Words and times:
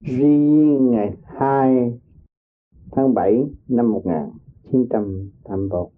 Ri 0.00 0.26
ngày 0.80 1.16
2 1.24 1.98
tháng 2.92 3.14
7 3.14 3.44
năm 3.68 3.92
1984. 3.92 5.92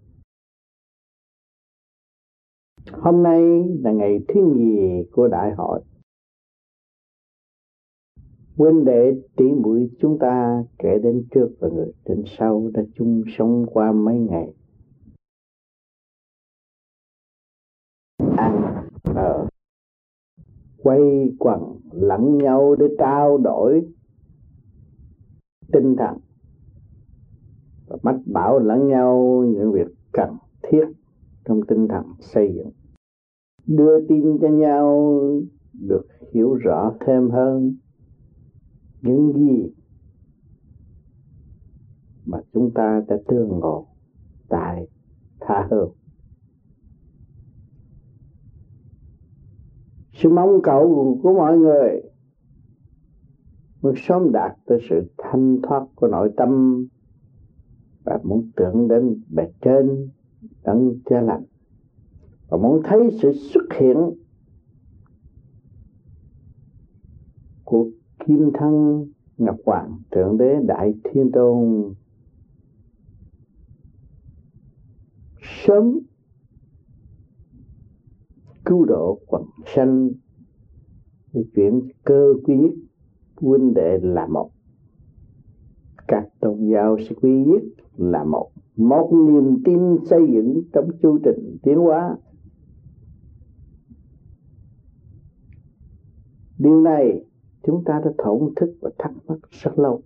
Hôm 2.92 3.22
nay 3.22 3.42
là 3.80 3.92
ngày 3.92 4.20
thứ 4.28 4.40
nhì 4.56 5.04
của 5.12 5.28
đại 5.28 5.52
hội. 5.56 5.80
Huynh 8.56 8.84
đệ 8.84 9.12
tỷ 9.36 9.44
muội 9.44 9.90
chúng 10.00 10.18
ta 10.18 10.64
kể 10.78 10.98
đến 11.02 11.26
trước 11.30 11.48
và 11.58 11.68
người 11.68 11.92
đến 12.04 12.24
sau 12.38 12.70
đã 12.74 12.82
chung 12.94 13.22
sống 13.38 13.66
qua 13.66 13.92
mấy 13.92 14.18
ngày. 14.18 14.54
Ăn, 18.36 18.86
ở, 19.02 19.48
quay 20.82 21.00
quần 21.38 21.80
lẫn 21.92 22.38
nhau 22.38 22.76
để 22.78 22.86
trao 22.98 23.38
đổi 23.38 23.86
tinh 25.72 25.96
thần. 25.98 26.18
Và 27.86 27.96
mách 28.02 28.20
bảo 28.26 28.58
lẫn 28.58 28.88
nhau 28.88 29.44
những 29.48 29.72
việc 29.72 29.88
cần 30.12 30.36
thiết 30.62 30.84
trong 31.44 31.60
tinh 31.68 31.88
thần 31.88 32.04
xây 32.20 32.52
dựng. 32.56 32.70
Đưa 33.66 34.06
tin 34.08 34.38
cho 34.40 34.48
nhau 34.48 35.20
được 35.72 36.06
hiểu 36.32 36.54
rõ 36.54 36.94
thêm 37.06 37.30
hơn 37.30 37.76
những 39.02 39.32
gì 39.32 39.72
mà 42.26 42.38
chúng 42.52 42.70
ta 42.74 43.02
đã 43.08 43.16
tương 43.28 43.48
ngộ 43.48 43.86
tại 44.48 44.88
tha 45.40 45.68
hương. 45.70 45.92
Sự 50.12 50.28
mong 50.28 50.62
cầu 50.62 51.18
của 51.22 51.32
mọi 51.32 51.58
người 51.58 52.09
muốn 53.82 53.94
sớm 53.96 54.32
đạt 54.32 54.56
tới 54.66 54.78
sự 54.90 55.10
thanh 55.18 55.58
thoát 55.62 55.86
của 55.94 56.08
nội 56.08 56.32
tâm 56.36 56.84
và 58.04 58.18
muốn 58.24 58.50
tưởng 58.56 58.88
đến 58.88 59.22
bề 59.28 59.44
trên 59.60 60.08
đấng 60.64 60.94
cha 61.04 61.20
lành. 61.20 61.44
Và 62.48 62.58
muốn 62.58 62.82
thấy 62.84 63.18
sự 63.22 63.32
xuất 63.32 63.64
hiện 63.80 63.96
của 67.64 67.90
kim 68.26 68.50
thân 68.54 69.04
ngọc 69.38 69.56
hoàng, 69.66 69.98
thượng 70.10 70.38
đế 70.38 70.56
đại 70.66 70.94
thiên 71.04 71.30
tôn. 71.32 71.94
Sớm 75.66 75.98
cứu 78.64 78.84
độ 78.84 79.20
quần 79.26 79.42
sanh, 79.74 80.10
để 81.32 81.44
chuyển 81.54 81.88
cơ 82.04 82.32
duy 82.46 82.56
nhất 82.56 82.72
huynh 83.40 83.74
đệ 83.74 83.98
là 84.02 84.26
một. 84.26 84.50
Các 86.08 86.28
tôn 86.40 86.68
giáo 86.72 86.96
sẽ 87.08 87.14
quy 87.22 87.44
nhất 87.44 87.62
là 87.96 88.24
một. 88.24 88.50
Một 88.76 89.10
niềm 89.12 89.62
tin 89.64 89.96
xây 90.04 90.20
dựng 90.32 90.62
trong 90.72 90.90
chu 91.02 91.18
trình 91.24 91.56
tiến 91.62 91.78
hóa. 91.78 92.16
Điều 96.58 96.80
này 96.80 97.24
chúng 97.62 97.84
ta 97.84 98.00
đã 98.04 98.10
thổn 98.18 98.54
thức 98.56 98.76
và 98.80 98.90
thắc 98.98 99.12
mắc 99.26 99.38
rất 99.50 99.78
lâu. 99.78 100.02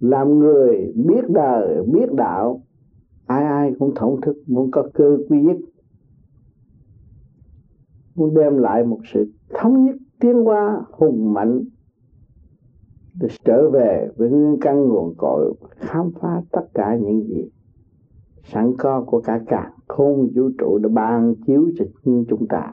Làm 0.00 0.38
người 0.38 0.92
biết 0.96 1.24
đời, 1.28 1.82
biết 1.92 2.12
đạo, 2.12 2.62
ai 3.26 3.44
ai 3.44 3.72
cũng 3.78 3.94
thổn 3.94 4.20
thức, 4.20 4.36
muốn 4.46 4.70
có 4.70 4.90
cơ 4.94 5.18
quy 5.28 5.40
nhất. 5.40 5.56
Muốn 8.14 8.34
đem 8.34 8.58
lại 8.58 8.84
một 8.84 9.00
sự 9.12 9.32
thống 9.54 9.84
nhất 9.84 9.96
tiến 10.20 10.44
hóa 10.44 10.82
hùng 10.92 11.32
mạnh. 11.32 11.64
Để 13.20 13.28
trở 13.44 13.70
về 13.70 14.08
với 14.16 14.30
nguyên 14.30 14.60
căn 14.60 14.88
nguồn 14.88 15.14
cội, 15.18 15.54
khám 15.76 16.10
phá 16.20 16.42
tất 16.52 16.64
cả 16.74 16.96
những 16.96 17.26
gì 17.28 17.50
sẵn 18.52 18.72
có 18.78 19.04
của 19.06 19.20
cả 19.20 19.40
cả 19.46 19.72
khôn 19.88 20.28
vũ 20.34 20.50
trụ 20.58 20.78
đã 20.78 20.88
ban 20.88 21.34
chiếu 21.46 21.70
cho 21.78 21.84
chúng 22.04 22.46
ta. 22.48 22.72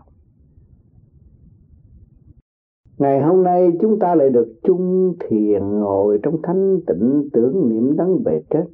Ngày 2.97 3.21
hôm 3.21 3.43
nay 3.43 3.71
chúng 3.81 3.99
ta 3.99 4.15
lại 4.15 4.29
được 4.29 4.53
chung 4.63 5.15
thiền 5.19 5.61
ngồi 5.79 6.19
trong 6.23 6.41
thanh 6.43 6.79
tịnh 6.87 7.29
tưởng 7.33 7.69
niệm 7.69 7.95
đấng 7.97 8.23
bề 8.23 8.41
chết. 8.49 8.65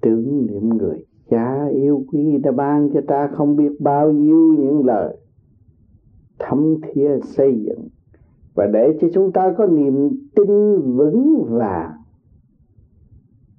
Tưởng 0.00 0.46
niệm 0.46 0.68
người 0.68 1.04
cha 1.30 1.66
yêu 1.74 2.04
quý 2.12 2.38
đã 2.42 2.52
ban 2.52 2.90
cho 2.94 3.00
ta 3.08 3.30
không 3.34 3.56
biết 3.56 3.80
bao 3.80 4.10
nhiêu 4.10 4.54
những 4.58 4.86
lời 4.86 5.16
thấm 6.42 6.74
thía 6.82 7.18
xây 7.24 7.62
dựng. 7.66 7.88
Và 8.54 8.66
để 8.72 8.98
cho 9.00 9.08
chúng 9.14 9.32
ta 9.32 9.54
có 9.58 9.66
niềm 9.66 10.08
tin 10.36 10.80
vững 10.96 11.44
vàng, 11.48 11.92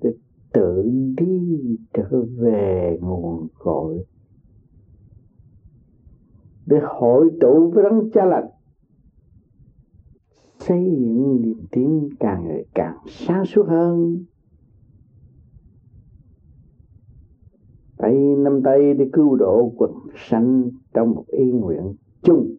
để 0.02 0.14
tự 0.54 0.84
đi 1.18 1.58
trở 1.94 2.26
về 2.38 2.98
nguồn 3.02 3.48
cội. 3.60 4.06
Để 6.66 6.78
hội 6.84 7.30
tụ 7.42 7.72
với 7.72 7.84
đấng 7.84 8.12
cha 8.12 8.26
lành, 8.26 8.48
xây 10.60 10.84
dựng 11.00 11.42
niềm 11.42 11.66
tin 11.72 12.10
càng 12.20 12.48
ngày 12.48 12.66
càng 12.74 12.98
sáng 13.08 13.46
suốt 13.46 13.68
hơn. 13.68 14.26
Tay 17.98 18.14
năm 18.38 18.62
tay 18.64 18.94
để 18.94 19.10
cứu 19.14 19.36
độ 19.36 19.74
quần 19.78 19.92
sanh 20.16 20.70
trong 20.94 21.12
một 21.12 21.24
ý 21.28 21.52
nguyện 21.52 21.94
chung 22.22 22.56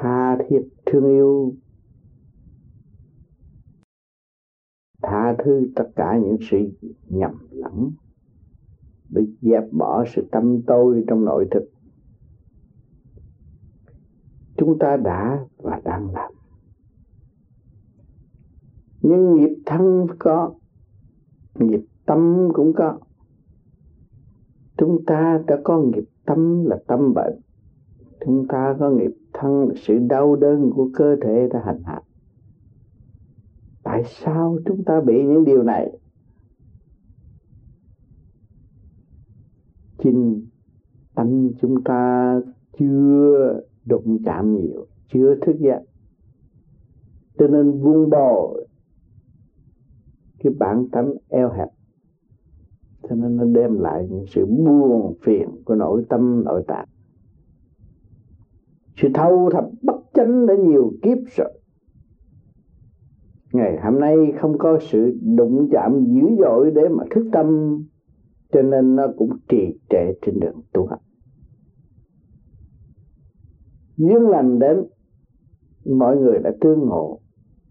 tha 0.00 0.36
thiết 0.48 0.68
thương 0.86 1.08
yêu. 1.08 1.54
Tha 5.02 5.36
thứ 5.44 5.70
tất 5.76 5.88
cả 5.96 6.18
những 6.22 6.36
sự 6.50 6.56
nhầm 7.08 7.48
lẫn, 7.50 7.90
để 9.08 9.22
dẹp 9.40 9.64
bỏ 9.72 10.04
sự 10.14 10.28
tâm 10.32 10.62
tôi 10.66 11.04
trong 11.08 11.24
nội 11.24 11.46
thực. 11.50 11.70
Chúng 14.56 14.78
ta 14.78 14.96
đã 14.96 15.46
và 15.56 15.80
đang 15.84 16.10
làm. 16.10 16.32
Nhưng 19.02 19.34
nghiệp 19.34 19.56
thân 19.66 20.06
có, 20.18 20.54
nghiệp 21.54 21.84
tâm 22.06 22.48
cũng 22.54 22.72
có. 22.76 22.98
Chúng 24.76 25.04
ta 25.06 25.42
đã 25.46 25.58
có 25.64 25.82
nghiệp 25.82 26.04
tâm 26.24 26.64
là 26.64 26.78
tâm 26.86 27.14
bệnh. 27.14 27.40
Chúng 28.24 28.48
ta 28.48 28.76
có 28.78 28.90
nghiệp 28.90 29.10
thân, 29.34 29.68
sự 29.76 29.98
đau 29.98 30.36
đớn 30.36 30.70
của 30.74 30.90
cơ 30.94 31.16
thể 31.22 31.48
đã 31.52 31.62
hành 31.64 31.82
hạ. 31.84 32.00
Tại 33.82 34.02
sao 34.04 34.58
chúng 34.66 34.84
ta 34.84 35.00
bị 35.00 35.22
những 35.22 35.44
điều 35.44 35.62
này? 35.62 35.98
Chính 39.98 40.46
tâm 41.14 41.50
chúng 41.60 41.84
ta 41.84 42.34
chưa 42.78 43.60
đụng 43.84 44.18
chạm 44.24 44.56
nhiều, 44.56 44.86
chưa 45.08 45.34
thức 45.40 45.56
giác 45.60 45.82
cho 47.38 47.46
nên 47.46 47.82
buông 47.82 48.10
bỏ 48.10 48.54
cái 50.38 50.52
bản 50.58 50.88
tánh 50.92 51.14
eo 51.28 51.52
hẹp. 51.52 51.68
Cho 53.08 53.14
nên 53.14 53.36
nó 53.36 53.44
đem 53.44 53.80
lại 53.80 54.06
những 54.10 54.24
sự 54.26 54.46
buồn 54.46 55.14
phiền 55.22 55.48
của 55.64 55.74
nội 55.74 56.04
tâm, 56.08 56.44
nội 56.44 56.64
tạng 56.66 56.88
sự 58.96 59.08
thâu 59.14 59.50
thập 59.52 59.64
bất 59.82 59.96
chánh 60.14 60.46
đã 60.46 60.54
nhiều 60.54 60.92
kiếp 61.02 61.18
rồi. 61.36 61.52
Ngày 63.52 63.78
hôm 63.82 64.00
nay 64.00 64.16
không 64.40 64.58
có 64.58 64.78
sự 64.80 65.18
đụng 65.36 65.68
chạm 65.72 66.04
dữ 66.06 66.22
dội 66.38 66.70
để 66.74 66.88
mà 66.88 67.04
thức 67.10 67.28
tâm, 67.32 67.78
cho 68.52 68.62
nên 68.62 68.96
nó 68.96 69.06
cũng 69.16 69.30
trì 69.48 69.78
trệ 69.90 70.12
trên 70.22 70.40
đường 70.40 70.60
tu 70.72 70.86
hành. 70.86 71.00
Duyên 73.96 74.28
lành 74.28 74.58
đến, 74.58 74.84
mọi 75.84 76.16
người 76.16 76.38
đã 76.38 76.52
tương 76.60 76.78
ngộ, 76.78 77.20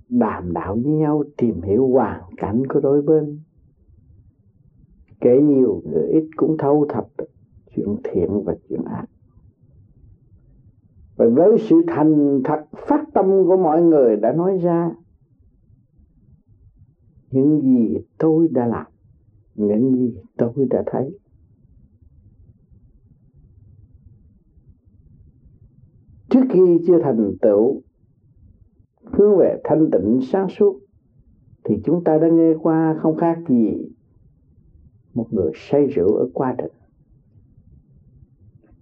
đàm 0.09 0.53
đạo 0.53 0.77
với 0.83 0.94
nhau, 0.94 1.24
tìm 1.38 1.62
hiểu 1.62 1.88
hoàn 1.88 2.21
cảnh 2.38 2.63
của 2.68 2.80
đôi 2.80 3.01
bên. 3.01 3.39
Kể 5.21 5.42
nhiều 5.42 5.81
người 5.86 6.07
ít 6.07 6.30
cũng 6.36 6.57
thâu 6.57 6.86
thập, 6.89 7.07
chuyện 7.75 7.95
thiện 8.03 8.44
và 8.44 8.56
chuyện 8.69 8.83
ác 8.86 9.06
và 11.15 11.25
với 11.33 11.57
sự 11.69 11.81
thành 11.88 12.42
thật, 12.44 12.65
phát 12.88 13.06
tâm 13.13 13.25
của 13.25 13.57
mọi 13.57 13.81
người 13.81 14.15
đã 14.15 14.33
nói 14.33 14.57
ra, 14.57 14.92
những 17.31 17.62
gì 17.62 17.98
tôi 18.18 18.48
đã 18.51 18.68
làm, 18.68 18.86
những 19.56 19.95
gì 19.95 20.15
tôi 20.38 20.54
đã 20.69 20.83
thấy. 20.86 21.19
Trước 26.30 26.44
khi 26.50 26.80
chưa 26.88 27.00
thành 27.04 27.38
tựu, 27.42 27.81
hướng 29.04 29.38
về 29.38 29.62
thanh 29.63 29.89
tịnh 29.92 30.19
sáng 30.21 30.50
suốt, 30.50 30.80
thì 31.63 31.75
chúng 31.86 32.04
ta 32.04 32.18
đã 32.18 32.27
nghe 32.27 32.54
qua 32.62 32.95
không 33.01 33.18
khác 33.18 33.39
gì 33.50 33.94
một 35.13 35.27
người 35.31 35.51
say 35.56 35.86
rượu 35.86 36.16
ở 36.16 36.30
qua 36.33 36.56
trình 36.57 36.71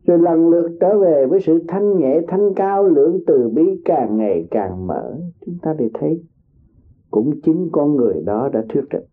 rồi 0.05 0.19
lần 0.19 0.49
lượt 0.49 0.77
trở 0.81 0.99
về 0.99 1.25
với 1.25 1.41
sự 1.41 1.63
thanh 1.67 1.97
nhẹ, 1.97 2.21
thanh 2.27 2.53
cao 2.55 2.83
lượng 2.83 3.19
từ 3.27 3.49
bi 3.49 3.81
càng 3.85 4.17
ngày 4.17 4.47
càng 4.51 4.87
mở. 4.87 5.17
Chúng 5.45 5.57
ta 5.61 5.73
để 5.73 5.89
thấy 5.93 6.23
cũng 7.11 7.41
chính 7.41 7.69
con 7.71 7.95
người 7.95 8.23
đó 8.25 8.49
đã 8.53 8.63
thuyết 8.69 8.83
định 8.89 9.05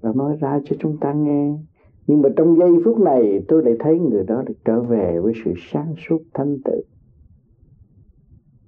và 0.00 0.12
nói 0.14 0.36
ra 0.40 0.60
cho 0.64 0.76
chúng 0.78 0.96
ta 1.00 1.12
nghe. 1.12 1.58
Nhưng 2.06 2.22
mà 2.22 2.28
trong 2.36 2.56
giây 2.58 2.70
phút 2.84 2.98
này, 2.98 3.44
tôi 3.48 3.64
lại 3.64 3.74
thấy 3.78 3.98
người 3.98 4.24
đó 4.24 4.42
được 4.46 4.54
trở 4.64 4.80
về 4.82 5.20
với 5.20 5.32
sự 5.44 5.52
sáng 5.72 5.94
suốt 6.08 6.18
thanh 6.34 6.58
tự 6.64 6.82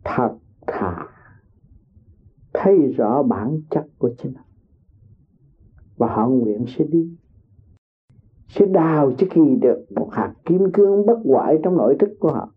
thật 0.04 0.36
thà. 0.66 1.06
Thấy 2.54 2.78
rõ 2.96 3.22
bản 3.22 3.60
chất 3.70 3.86
của 3.98 4.10
chính 4.18 4.34
họ. 4.34 4.44
Và 5.96 6.06
họ 6.14 6.28
nguyện 6.28 6.64
sẽ 6.68 6.84
đi 6.84 7.16
sẽ 8.48 8.66
đào 8.66 9.12
cho 9.18 9.26
gì 9.34 9.56
được 9.60 9.84
một 9.96 10.08
hạt 10.12 10.34
kim 10.44 10.72
cương 10.72 11.06
bất 11.06 11.18
hoại 11.24 11.58
trong 11.62 11.76
nội 11.76 11.96
thức 11.98 12.10
của 12.20 12.32
họ. 12.32 12.52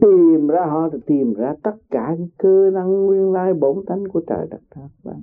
Tìm 0.00 0.48
ra 0.48 0.66
họ 0.66 0.88
tìm 1.06 1.34
ra 1.34 1.54
tất 1.62 1.76
cả 1.90 2.14
những 2.18 2.28
cơ 2.38 2.70
năng 2.74 3.06
nguyên 3.06 3.32
lai 3.32 3.54
bổn 3.54 3.84
tánh 3.86 4.04
của 4.12 4.22
trời 4.26 4.46
đất 4.50 4.60
các 4.70 4.80
bạn 4.80 4.90
vâng. 5.02 5.22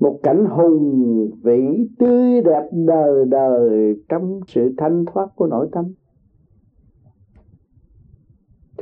một 0.00 0.20
cảnh 0.22 0.44
hùng 0.44 1.30
vĩ 1.42 1.88
tươi 1.98 2.42
đẹp 2.42 2.68
đời 2.72 3.24
đời 3.24 3.94
trong 4.08 4.40
sự 4.46 4.74
thanh 4.78 5.04
thoát 5.04 5.28
của 5.36 5.46
nội 5.46 5.68
tâm. 5.72 5.84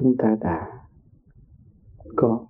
Chúng 0.00 0.16
ta 0.16 0.36
đã 0.40 0.70
có 2.16 2.46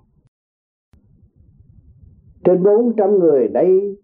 trên 2.45 2.63
bốn 2.63 2.97
trăm 2.97 3.19
người 3.19 3.49
đây, 3.49 3.99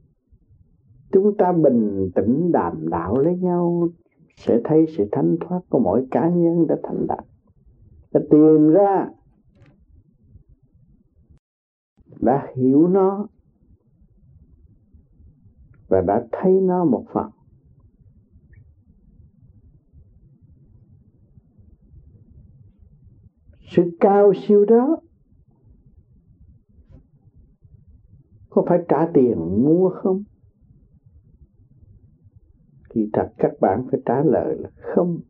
chúng 1.12 1.36
ta 1.36 1.52
bình 1.52 2.10
tĩnh 2.14 2.52
đàm 2.52 2.88
đạo 2.90 3.18
lấy 3.18 3.36
nhau, 3.36 3.88
sẽ 4.36 4.60
thấy 4.64 4.86
sự 4.96 5.08
thanh 5.12 5.36
thoát 5.40 5.60
của 5.68 5.78
mỗi 5.78 6.06
cá 6.10 6.28
nhân 6.28 6.66
đã 6.66 6.76
thành 6.82 7.06
đạt. 7.06 7.24
Đã 8.12 8.20
tìm 8.30 8.68
ra, 8.68 9.08
đã 12.20 12.48
hiểu 12.56 12.88
nó, 12.88 13.26
và 15.88 16.00
đã 16.00 16.26
thấy 16.32 16.52
nó 16.52 16.84
một 16.84 17.04
phần. 17.12 17.30
Sự 23.76 23.82
cao 24.00 24.32
siêu 24.46 24.64
đó 24.64 24.96
có 28.50 28.64
phải 28.68 28.78
trả 28.88 29.06
tiền 29.14 29.64
mua 29.64 29.88
không? 29.88 30.22
Kỳ 32.90 33.10
thật, 33.12 33.28
các 33.38 33.52
bạn 33.60 33.86
phải 33.90 34.00
trả 34.06 34.22
lời 34.24 34.56
là 34.58 34.70
không. 34.76 35.20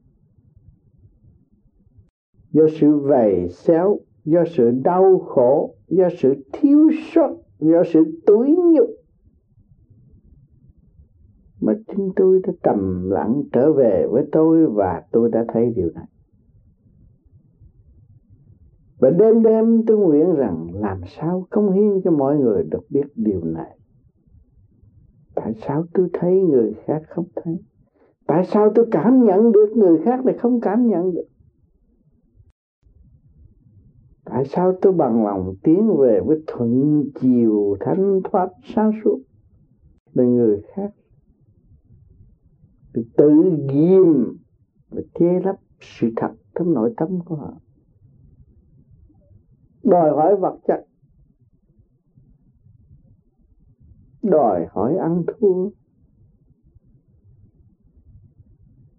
Do 2.52 2.66
sự 2.80 2.98
vầy 2.98 3.48
xéo, 3.48 3.98
do 4.24 4.44
sự 4.56 4.70
đau 4.70 5.18
khổ, 5.18 5.74
do 5.88 6.08
sự 6.18 6.34
thiếu 6.52 6.90
sót, 7.12 7.36
do 7.58 7.82
sự 7.92 8.20
tối 8.26 8.50
nhục 8.74 8.90
mà 11.60 11.72
chính 11.86 12.12
tôi 12.16 12.40
đã 12.46 12.52
trầm 12.62 13.10
lặng 13.10 13.42
trở 13.52 13.72
về 13.72 14.06
với 14.10 14.24
tôi 14.32 14.66
và 14.66 15.02
tôi 15.12 15.30
đã 15.30 15.44
thấy 15.52 15.72
điều 15.76 15.90
này. 15.94 16.06
Và 18.98 19.10
đêm 19.10 19.42
đêm 19.42 19.86
tôi 19.86 19.98
nguyện 19.98 20.34
rằng 20.34 20.66
làm 20.80 21.00
sao 21.06 21.46
công 21.50 21.72
hiến 21.72 22.00
cho 22.04 22.10
mọi 22.10 22.36
người 22.36 22.64
được 22.70 22.90
biết 22.90 23.06
điều 23.14 23.44
này. 23.44 23.78
Tại 25.34 25.54
sao 25.66 25.84
tôi 25.94 26.08
thấy 26.12 26.40
người 26.40 26.74
khác 26.84 27.02
không 27.08 27.26
thấy? 27.36 27.58
Tại 28.26 28.44
sao 28.44 28.72
tôi 28.74 28.86
cảm 28.90 29.24
nhận 29.24 29.52
được 29.52 29.72
người 29.76 29.98
khác 30.04 30.26
lại 30.26 30.38
không 30.38 30.60
cảm 30.60 30.86
nhận 30.88 31.14
được? 31.14 31.26
Tại 34.24 34.44
sao 34.44 34.78
tôi 34.82 34.92
bằng 34.92 35.24
lòng 35.24 35.54
tiến 35.62 35.96
về 35.98 36.20
với 36.26 36.42
thuận 36.46 37.04
chiều, 37.20 37.76
thanh 37.80 38.20
thoát 38.24 38.48
sáng 38.74 38.92
suốt 39.04 39.18
để 40.14 40.24
người 40.24 40.62
khác 40.74 40.90
tự 43.16 43.30
ghim 43.72 44.38
và 44.90 45.02
che 45.14 45.40
lấp 45.44 45.56
sự 45.80 46.10
thật 46.16 46.30
trong 46.54 46.74
nội 46.74 46.94
tâm 46.96 47.20
của 47.24 47.34
họ 47.36 47.52
đòi 49.82 50.10
hỏi 50.10 50.36
vật 50.36 50.58
chất. 50.68 50.86
Đòi 54.22 54.66
hỏi 54.70 54.96
ăn 54.96 55.22
thua. 55.26 55.70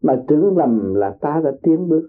Mà 0.01 0.23
tưởng 0.27 0.57
lầm 0.57 0.93
là 0.93 1.17
ta 1.21 1.41
đã 1.43 1.51
tiến 1.63 1.89
bước. 1.89 2.07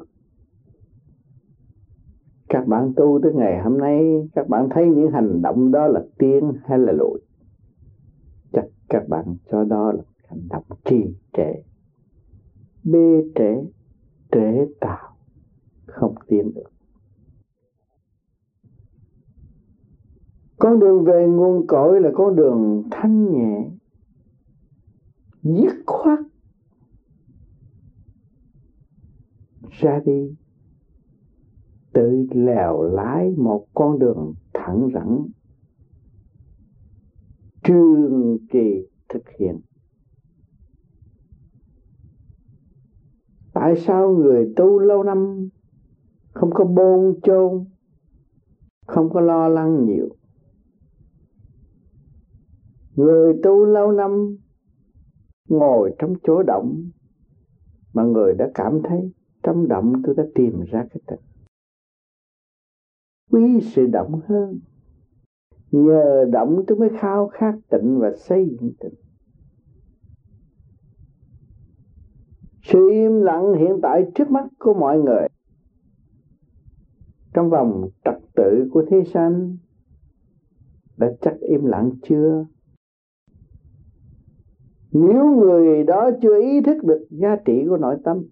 Các 2.49 2.67
bạn 2.67 2.93
tu 2.97 3.21
tới 3.23 3.33
ngày 3.35 3.63
hôm 3.63 3.79
nay, 3.79 4.29
các 4.35 4.49
bạn 4.49 4.69
thấy 4.75 4.87
những 4.87 5.11
hành 5.13 5.43
động 5.43 5.71
đó 5.71 5.87
là 5.87 6.05
tiến 6.19 6.53
hay 6.65 6.79
là 6.79 6.93
lùi 6.93 7.21
chắc 8.53 8.65
các 8.89 9.09
bạn 9.09 9.37
cho 9.51 9.65
đó 9.65 9.93
là 9.93 10.03
hành 10.29 10.49
động 10.49 10.65
trì 10.85 11.15
trệ. 11.33 11.53
Bê 12.85 13.25
trễ 13.35 13.65
trễ 14.33 14.67
tạo 14.81 15.17
không 15.87 16.15
tiến 16.27 16.55
được. 16.55 16.71
Con 20.63 20.81
đường 20.81 21.05
về 21.05 21.27
nguồn 21.27 21.67
cội 21.67 22.01
là 22.01 22.11
con 22.15 22.37
đường 22.37 22.83
thanh 22.91 23.33
nhẹ, 23.33 23.71
dứt 25.43 25.83
khoát 25.87 26.19
ra 29.71 30.01
đi. 30.05 30.37
Tự 31.93 32.27
lèo 32.31 32.83
lái 32.83 33.31
một 33.37 33.67
con 33.75 33.99
đường 33.99 34.35
thẳng 34.55 34.89
rắn, 34.95 35.27
trường 37.65 38.39
kỳ 38.51 38.87
thực 39.09 39.23
hiện. 39.39 39.61
Tại 43.53 43.77
sao 43.77 44.13
người 44.13 44.53
tu 44.57 44.79
lâu 44.79 45.03
năm 45.03 45.49
không 46.33 46.51
có 46.55 46.65
bôn 46.65 47.21
chôn, 47.23 47.65
không 48.87 49.11
có 49.11 49.21
lo 49.21 49.49
lắng 49.49 49.87
nhiều? 49.87 50.09
Người 52.97 53.35
tu 53.43 53.65
lâu 53.65 53.93
năm, 53.93 54.37
ngồi 55.49 55.95
trong 55.99 56.15
chỗ 56.23 56.43
động, 56.43 56.91
mà 57.93 58.03
người 58.03 58.35
đã 58.35 58.51
cảm 58.55 58.83
thấy 58.83 59.13
trong 59.43 59.69
động 59.69 59.93
tôi 60.05 60.15
đã 60.15 60.25
tìm 60.35 60.61
ra 60.61 60.87
cái 60.91 61.01
tình. 61.07 61.21
quý 63.31 63.61
sự 63.61 63.87
động 63.87 64.21
hơn, 64.27 64.61
nhờ 65.71 66.25
động 66.33 66.65
tôi 66.67 66.79
mới 66.79 66.89
khao 67.01 67.29
khát 67.29 67.55
tịnh 67.71 67.99
và 67.99 68.13
xây 68.17 68.57
dựng 68.61 68.73
tịnh 68.81 68.95
sự 72.63 72.91
im 72.91 73.21
lặng 73.21 73.55
hiện 73.55 73.79
tại 73.83 74.11
trước 74.15 74.31
mắt 74.31 74.47
của 74.59 74.75
mọi 74.75 74.99
người, 74.99 75.29
trong 77.35 77.51
vòng 77.51 77.89
trật 78.05 78.15
tự 78.35 78.69
của 78.73 78.85
thế 78.91 79.03
gian, 79.15 79.57
đã 80.97 81.13
chắc 81.21 81.35
im 81.41 81.65
lặng 81.65 81.91
chưa 82.03 82.47
nếu 84.93 85.37
người 85.37 85.85
đó 85.85 86.11
chưa 86.23 86.41
ý 86.41 86.61
thức 86.61 86.85
được 86.85 87.07
giá 87.11 87.37
trị 87.45 87.65
của 87.69 87.77
nội 87.77 87.97
tâm, 88.05 88.23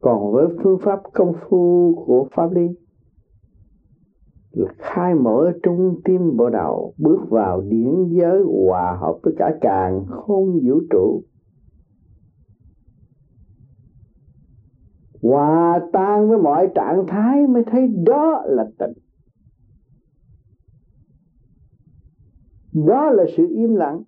còn 0.00 0.32
với 0.32 0.46
phương 0.62 0.78
pháp 0.82 1.00
công 1.12 1.34
phu 1.40 1.94
của 2.06 2.28
pháp 2.32 2.52
lý, 2.52 2.68
là 4.50 4.72
khai 4.78 5.14
mở 5.14 5.52
trung 5.62 6.00
tim 6.04 6.36
bộ 6.36 6.50
đầu 6.50 6.94
bước 6.98 7.20
vào 7.30 7.60
điển 7.60 8.08
giới 8.08 8.42
hòa 8.42 8.98
hợp 9.00 9.18
với 9.22 9.34
cả 9.38 9.50
càng 9.60 10.06
không 10.08 10.60
vũ 10.62 10.80
trụ. 10.90 11.22
Hòa 15.22 15.80
tan 15.92 16.28
với 16.28 16.38
mọi 16.38 16.68
trạng 16.74 17.06
thái 17.06 17.46
mới 17.46 17.64
thấy 17.64 17.88
đó 17.88 18.42
là 18.46 18.64
tịnh 18.78 19.02
đó 22.72 23.10
là 23.10 23.24
sự 23.36 23.46
im 23.50 23.74
lặng. 23.74 24.02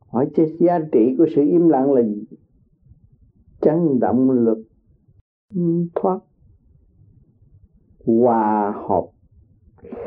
Hỏi 0.00 0.30
chứ, 0.36 0.56
giá 0.60 0.78
trị 0.92 1.14
của 1.18 1.26
sự 1.34 1.42
im 1.42 1.68
lặng 1.68 1.92
là 1.92 2.02
gì 2.02 2.24
chấn 3.60 4.00
động 4.00 4.30
lực, 4.30 4.64
thoát, 5.94 6.20
hòa 8.04 8.74
hợp, 8.88 9.06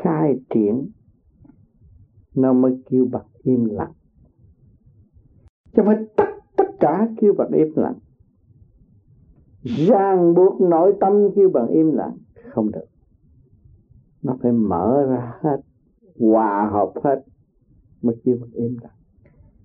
khai 0.02 0.40
triển. 0.54 0.90
Nó 2.34 2.52
mới 2.52 2.82
kêu 2.90 3.08
bằng 3.12 3.26
im 3.42 3.64
lặng. 3.64 3.92
Chứ 5.64 5.82
không 5.82 5.86
phải 5.86 5.96
tất 6.16 6.24
tất 6.56 6.64
cả 6.80 7.08
kêu 7.20 7.34
bằng 7.38 7.50
im 7.52 7.72
lặng. 7.76 7.98
Ràng 9.62 10.34
buộc 10.34 10.60
nội 10.60 10.94
tâm 11.00 11.12
kêu 11.36 11.50
bằng 11.50 11.68
im 11.68 11.92
lặng. 11.92 12.16
Không 12.50 12.70
được. 12.72 12.86
Nó 14.22 14.36
phải 14.42 14.52
mở 14.52 15.06
ra 15.08 15.34
hết 15.40 15.60
hòa 16.20 16.70
hợp 16.72 16.92
hết, 17.04 17.24
mới 18.02 18.16
kêu 18.24 18.36
bằng 18.40 18.50
im 18.52 18.76
lặng. 18.82 18.92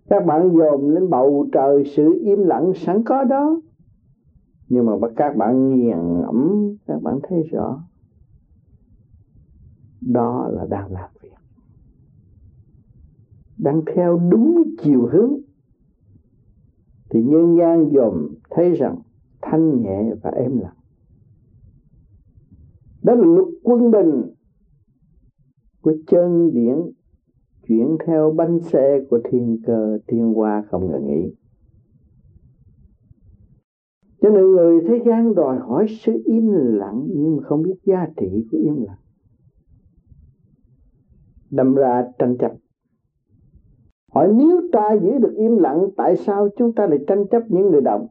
Các 0.09 0.25
bạn 0.25 0.51
dồn 0.57 0.89
lên 0.89 1.09
bầu 1.09 1.47
trời 1.51 1.83
sự 1.95 2.19
im 2.21 2.39
lặng 2.39 2.73
sẵn 2.75 3.03
có 3.03 3.23
đó. 3.23 3.61
Nhưng 4.69 4.85
mà 4.85 4.93
các 5.15 5.35
bạn 5.37 5.69
nghiền 5.69 6.19
ngẫm, 6.19 6.75
các 6.85 7.01
bạn 7.01 7.19
thấy 7.23 7.43
rõ, 7.43 7.83
đó 10.01 10.49
là 10.51 10.65
đang 10.69 10.91
làm 10.91 11.09
việc. 11.21 11.29
Đang 13.57 13.81
theo 13.95 14.19
đúng 14.29 14.63
chiều 14.83 15.09
hướng. 15.11 15.33
Thì 17.09 17.23
nhân 17.23 17.57
gian 17.57 17.89
dòm 17.93 18.27
thấy 18.49 18.75
rằng 18.75 18.97
thanh 19.41 19.81
nhẹ 19.81 20.13
và 20.23 20.29
êm 20.29 20.57
lặng. 20.59 20.75
Đó 23.03 23.13
là 23.13 23.25
luật 23.25 23.47
quân 23.63 23.91
bình 23.91 24.33
của 25.81 25.93
chân 26.07 26.53
điển, 26.53 26.75
chuyển 27.67 27.97
theo 28.07 28.33
bánh 28.37 28.59
xe 28.59 28.99
của 29.09 29.19
thiên 29.31 29.57
cơ, 29.65 29.97
thiên 30.07 30.33
hoa 30.33 30.63
không 30.69 30.91
ngừng 30.91 31.07
nghỉ. 31.07 31.35
Cho 34.21 34.29
nên 34.29 34.51
người 34.51 34.81
thế 34.87 35.03
gian 35.05 35.35
đòi 35.35 35.59
hỏi 35.59 35.85
sự 35.99 36.21
im 36.25 36.51
lặng, 36.53 37.07
nhưng 37.09 37.39
không 37.43 37.63
biết 37.63 37.75
giá 37.83 38.07
trị 38.17 38.47
của 38.51 38.57
im 38.57 38.81
lặng. 38.81 38.99
Đâm 41.49 41.75
ra 41.75 42.07
tranh 42.19 42.37
chấp. 42.37 42.51
Hỏi 44.11 44.33
nếu 44.35 44.61
ta 44.71 44.97
giữ 45.01 45.11
được 45.19 45.33
im 45.37 45.57
lặng, 45.57 45.87
tại 45.97 46.17
sao 46.17 46.49
chúng 46.57 46.73
ta 46.73 46.87
lại 46.87 46.99
tranh 47.07 47.27
chấp 47.31 47.43
những 47.49 47.69
người 47.69 47.81
động 47.81 48.07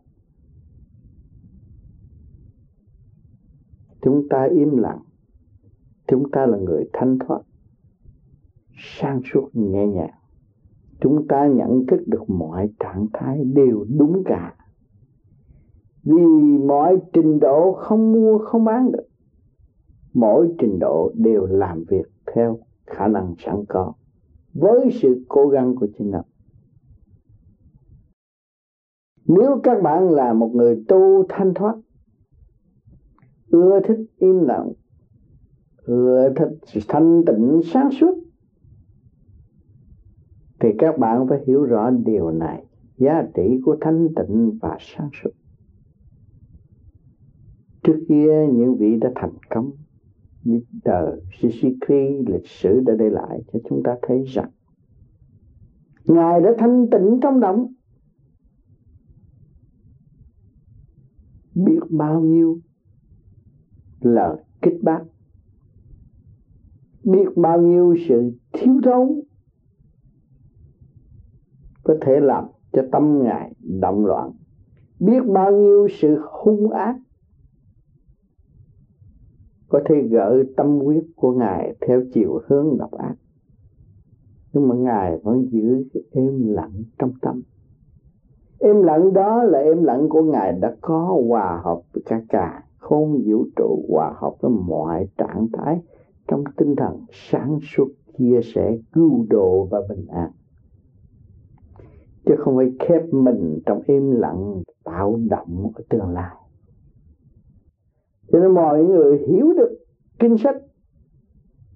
chúng 4.08 4.28
ta 4.28 4.48
im 4.50 4.76
lặng. 4.76 5.00
Chúng 6.06 6.30
ta 6.30 6.46
là 6.46 6.58
người 6.58 6.84
thanh 6.92 7.18
thoát 7.18 7.40
sang 8.78 9.20
suốt 9.32 9.50
nhẹ 9.52 9.87
nhàng. 9.87 10.14
Chúng 11.00 11.28
ta 11.28 11.47
nhận 11.47 11.87
thức 11.87 12.00
được 12.06 12.30
mọi 12.30 12.68
trạng 12.80 13.06
thái 13.12 13.44
đều 13.44 13.87
đúng 13.99 14.23
cả. 14.25 14.54
Vì 16.04 16.58
mọi 16.66 16.97
trình 17.12 17.40
độ 17.40 17.73
không 17.73 18.12
mua, 18.12 18.38
không 18.38 18.64
bán 18.64 18.92
được. 18.92 19.06
Mỗi 20.14 20.54
trình 20.58 20.78
độ 20.78 21.12
đều 21.14 21.47
làm 21.47 21.85
việc 21.88 22.06
theo 22.35 22.58
khả 22.87 23.08
năng 23.08 23.35
sẵn 23.38 23.64
có 23.68 23.92
với 24.54 24.90
sự 25.02 25.25
cố 25.28 25.49
gắng 25.49 25.75
của 25.75 25.87
chính 25.99 26.11
mình 26.11 26.23
nếu 29.28 29.61
các 29.62 29.82
bạn 29.82 30.11
là 30.11 30.32
một 30.32 30.50
người 30.54 30.85
tu 30.88 31.25
thanh 31.28 31.54
thoát, 31.54 31.75
ưa 33.50 33.80
thích 33.80 33.99
im 34.18 34.44
lặng, 34.44 34.73
ưa 35.82 36.32
thích 36.37 36.82
thanh 36.88 37.23
tịnh 37.26 37.61
sáng 37.64 37.90
suốt 37.90 38.14
thì 40.61 40.69
các 40.79 40.99
bạn 40.99 41.27
phải 41.29 41.38
hiểu 41.47 41.65
rõ 41.65 41.91
điều 41.91 42.31
này. 42.31 42.65
Giá 42.97 43.23
trị 43.35 43.61
của 43.65 43.77
thanh 43.81 44.09
tịnh 44.17 44.59
và 44.61 44.77
sáng 44.81 45.11
suốt. 45.23 45.31
Trước 47.83 48.05
kia, 48.09 48.47
những 48.53 48.77
vị 48.77 48.97
đã 49.00 49.12
thành 49.15 49.35
công. 49.50 49.71
Như 50.45 50.61
đời 50.85 51.21
Shishikri 51.33 52.25
lịch 52.27 52.47
sử 52.47 52.81
đã 52.81 52.95
để 52.99 53.11
lại 53.11 53.43
cho 53.53 53.59
chúng 53.69 53.83
ta 53.83 53.97
thấy 54.03 54.25
rằng, 54.27 54.50
Ngài 56.05 56.41
đã 56.41 56.50
thanh 56.59 56.87
tịnh 56.91 57.19
trong 57.23 57.41
động 57.41 57.73
biết 61.65 61.81
bao 61.91 62.21
nhiêu 62.21 62.61
lời 64.00 64.37
kích 64.62 64.83
bác. 64.83 65.00
Biết 67.05 67.29
bao 67.37 67.62
nhiêu 67.62 67.97
sự 68.09 68.33
thiếu 68.53 68.81
thốn 68.85 69.21
có 71.88 71.95
thể 72.00 72.21
làm 72.21 72.45
cho 72.73 72.83
tâm 72.92 73.23
ngài 73.23 73.52
động 73.80 74.07
loạn. 74.07 74.30
Biết 75.00 75.21
bao 75.26 75.52
nhiêu 75.52 75.88
sự 75.90 76.18
hung 76.30 76.71
ác 76.71 76.97
có 79.68 79.80
thể 79.85 79.95
gỡ 80.11 80.42
tâm 80.57 80.78
huyết 80.78 81.04
của 81.16 81.33
ngài 81.33 81.75
theo 81.80 82.02
chiều 82.14 82.40
hướng 82.47 82.78
độc 82.78 82.92
ác. 82.92 83.14
Nhưng 84.52 84.68
mà 84.68 84.75
ngài 84.75 85.18
vẫn 85.23 85.47
giữ 85.50 85.85
cái 85.95 86.02
êm 86.12 86.47
lặng 86.47 86.83
trong 86.99 87.12
tâm. 87.23 87.42
Êm 88.59 88.83
lặng 88.83 89.12
đó 89.12 89.42
là 89.42 89.59
êm 89.59 89.85
lặng 89.85 90.09
của 90.09 90.23
ngài 90.23 90.52
đã 90.52 90.76
có 90.80 91.23
hòa 91.28 91.61
hợp 91.64 91.80
với 91.92 92.02
cả 92.07 92.23
cả 92.28 92.62
không 92.76 93.23
vũ 93.26 93.45
trụ, 93.57 93.85
hòa 93.88 94.14
hợp 94.16 94.35
với 94.40 94.50
mọi 94.50 95.09
trạng 95.18 95.47
thái 95.52 95.80
trong 96.28 96.45
tinh 96.57 96.76
thần 96.76 97.04
sáng 97.12 97.59
suốt, 97.62 97.88
chia 98.18 98.40
sẻ, 98.42 98.78
cứu 98.92 99.26
độ 99.30 99.68
và 99.71 99.78
bình 99.88 100.07
an 100.07 100.30
chứ 102.28 102.35
không 102.38 102.56
phải 102.56 102.73
khép 102.80 103.02
mình 103.12 103.58
trong 103.66 103.82
im 103.87 104.11
lặng, 104.11 104.62
tạo 104.85 105.20
động 105.30 105.73
ở 105.75 105.82
tương 105.88 106.11
lai. 106.11 106.37
Cho 108.32 108.38
nên 108.38 108.54
mọi 108.54 108.85
người 108.85 109.18
hiểu 109.18 109.52
được 109.52 109.78
kinh 110.18 110.38
sách, 110.38 110.56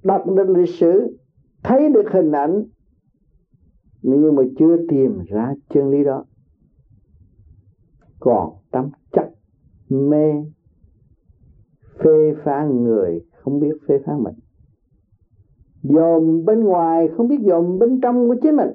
đọc 0.02 0.24
được 0.36 0.48
lịch 0.48 0.68
sử, 0.68 1.16
thấy 1.62 1.88
được 1.88 2.12
hình 2.12 2.32
ảnh, 2.32 2.64
nhưng 4.02 4.34
mà 4.34 4.42
chưa 4.58 4.76
tìm 4.88 5.18
ra 5.28 5.54
chân 5.68 5.90
lý 5.90 6.04
đó. 6.04 6.24
Còn 8.20 8.50
tâm 8.70 8.90
chấp 9.12 9.30
mê, 9.88 10.32
phê 11.98 12.34
phán 12.44 12.84
người 12.84 13.24
không 13.32 13.60
biết 13.60 13.72
phê 13.88 13.98
phán 14.06 14.22
mình. 14.22 14.34
Dòm 15.82 16.44
bên 16.44 16.60
ngoài 16.64 17.08
không 17.16 17.28
biết 17.28 17.40
dòm 17.46 17.78
bên 17.78 18.00
trong 18.00 18.28
của 18.28 18.36
chính 18.42 18.56
mình 18.56 18.68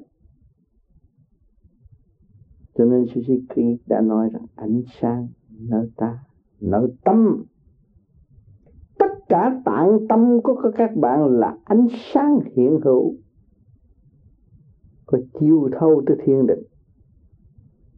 cho 2.77 2.86
nên 2.86 3.03
Suzuki 3.03 3.77
đã 3.88 4.01
nói 4.01 4.29
rằng, 4.34 4.46
ánh 4.55 4.81
sáng 5.01 5.27
nơi 5.69 5.89
ta, 5.96 6.19
nơi 6.62 6.88
tâm. 7.03 7.43
Tất 9.00 9.12
cả 9.29 9.62
tạng 9.65 10.07
tâm 10.10 10.41
của 10.43 10.72
các 10.75 10.96
bạn 10.96 11.25
là 11.39 11.57
ánh 11.63 11.88
sáng 12.13 12.39
hiện 12.55 12.79
hữu, 12.84 13.15
có 15.05 15.19
chiêu 15.39 15.69
thâu 15.79 16.03
tới 16.07 16.17
thiên 16.25 16.48
định. 16.48 16.63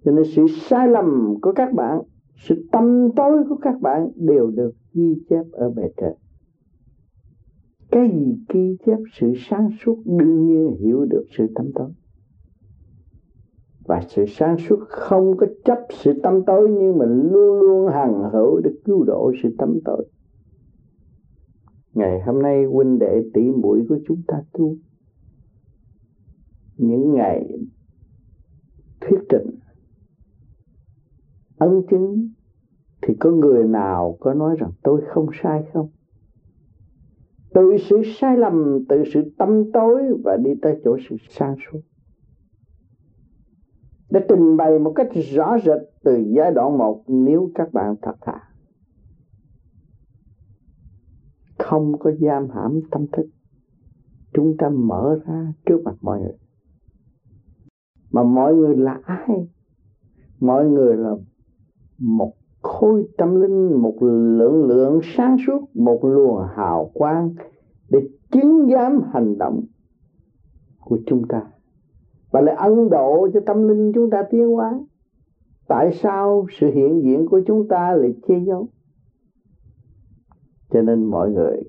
Cho 0.06 0.12
nên 0.12 0.26
sự 0.36 0.46
sai 0.70 0.88
lầm 0.88 1.36
của 1.42 1.54
các 1.56 1.74
bạn, 1.74 2.02
sự 2.36 2.68
tâm 2.72 3.10
tối 3.16 3.44
của 3.50 3.58
các 3.62 3.82
bạn 3.82 4.12
đều 4.16 4.52
được 4.52 4.72
ghi 4.94 5.16
chép 5.30 5.46
ở 5.52 5.70
bề 5.70 5.84
trên. 5.98 6.14
Cái 7.92 8.10
gì 8.14 8.38
ghi 8.54 8.78
chép 8.86 8.98
sự 9.14 9.34
sáng 9.50 9.70
suốt, 9.86 9.98
đương 10.06 10.48
nhiên 10.48 10.76
hiểu 10.80 11.06
được 11.06 11.24
sự 11.38 11.48
tâm 11.56 11.66
tối 11.76 11.90
và 13.90 14.02
sự 14.08 14.26
sáng 14.28 14.58
suốt 14.58 14.80
không 14.88 15.38
có 15.38 15.48
chấp 15.66 15.78
sự 15.90 16.14
tâm 16.24 16.46
tối 16.46 16.70
nhưng 16.70 16.98
mình 16.98 17.30
luôn 17.32 17.60
luôn 17.60 17.88
hằng 17.88 18.30
hữu 18.34 18.60
để 18.64 18.72
cứu 18.86 19.04
độ 19.04 19.32
sự 19.44 19.56
tâm 19.58 19.80
tối. 19.86 20.06
Ngày 21.94 22.22
hôm 22.26 22.42
nay 22.42 22.66
huynh 22.66 23.00
đệ 23.00 23.24
tỷ 23.34 23.42
muội 23.42 23.86
của 23.90 23.98
chúng 24.08 24.22
ta 24.28 24.44
tu. 24.54 24.76
Những 26.78 27.14
ngày 27.14 27.60
thuyết 29.02 29.20
trình, 29.30 29.60
ấn 31.58 31.82
chứng, 31.90 32.30
thì 33.02 33.14
có 33.20 33.32
người 33.32 33.68
nào 33.68 34.18
có 34.20 34.34
nói 34.34 34.56
rằng 34.60 34.72
tôi 34.84 35.02
không 35.08 35.28
sai 35.44 35.64
không? 35.74 35.90
Từ 37.54 37.78
sự 37.90 38.02
sai 38.20 38.38
lầm, 38.38 38.86
từ 38.90 39.04
sự 39.14 39.32
tâm 39.38 39.72
tối 39.72 40.02
và 40.24 40.38
đi 40.38 40.52
tới 40.62 40.82
chỗ 40.84 40.98
sự 41.10 41.16
sáng 41.30 41.56
suốt 41.72 41.80
để 44.10 44.20
trình 44.30 44.58
bày 44.58 44.80
một 44.80 44.94
cách 44.96 45.08
rõ 45.34 45.58
rệt 45.66 45.78
từ 46.04 46.24
giai 46.36 46.52
đoạn 46.52 46.78
một 46.78 47.04
nếu 47.08 47.52
các 47.56 47.74
bạn 47.74 47.96
thật 48.02 48.16
thà. 48.22 48.42
Không 51.58 52.00
có 52.00 52.12
giam 52.20 52.50
hãm 52.50 52.80
tâm 52.92 53.06
thức. 53.12 53.26
Chúng 54.34 54.58
ta 54.58 54.70
mở 54.70 55.20
ra 55.26 55.54
trước 55.66 55.82
mặt 55.84 55.96
mọi 56.02 56.20
người. 56.20 56.38
Mà 58.12 58.24
mọi 58.24 58.56
người 58.56 58.78
là 58.78 59.00
ai? 59.06 59.48
Mọi 60.40 60.66
người 60.66 60.98
là 60.98 61.16
một 61.98 62.34
khối 62.62 63.08
tâm 63.18 63.42
linh, 63.42 63.82
một 63.82 63.96
lượng 64.02 64.64
lượng 64.64 65.00
sáng 65.04 65.38
suốt, 65.48 65.76
một 65.76 66.00
luồng 66.04 66.48
hào 66.56 66.92
quang 66.94 67.34
để 67.90 68.00
chứng 68.32 68.68
giám 68.72 69.02
hành 69.14 69.38
động 69.38 69.64
của 70.80 71.00
chúng 71.06 71.28
ta 71.28 71.42
và 72.32 72.42
lại 72.42 72.56
ân 72.56 72.90
độ 72.90 73.30
cho 73.34 73.40
tâm 73.46 73.68
linh 73.68 73.92
chúng 73.96 74.10
ta 74.10 74.24
tiến 74.30 74.48
hóa. 74.48 74.80
Tại 75.68 75.94
sao 75.94 76.46
sự 76.60 76.72
hiện 76.72 77.02
diện 77.04 77.26
của 77.26 77.42
chúng 77.48 77.68
ta 77.68 77.96
lại 77.96 78.14
che 78.28 78.40
giấu? 78.48 78.68
Cho 80.70 80.82
nên 80.82 81.06
mọi 81.06 81.32
người 81.32 81.62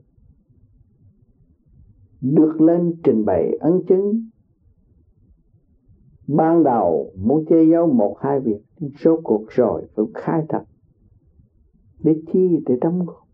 được 2.20 2.60
lên 2.60 2.94
trình 3.04 3.24
bày 3.24 3.56
ấn 3.60 3.72
chứng. 3.88 4.28
Ban 6.26 6.64
đầu 6.64 7.12
muốn 7.16 7.44
che 7.48 7.64
giấu 7.64 7.86
một 7.86 8.16
hai 8.20 8.40
việc 8.40 8.60
số 8.98 9.20
cuộc 9.22 9.44
rồi 9.48 9.86
phải 9.94 10.04
khai 10.14 10.42
thật 10.48 10.64
để 12.02 12.22
chi, 12.32 12.58
để 12.66 12.76
đóng 12.80 13.06
góp, 13.06 13.26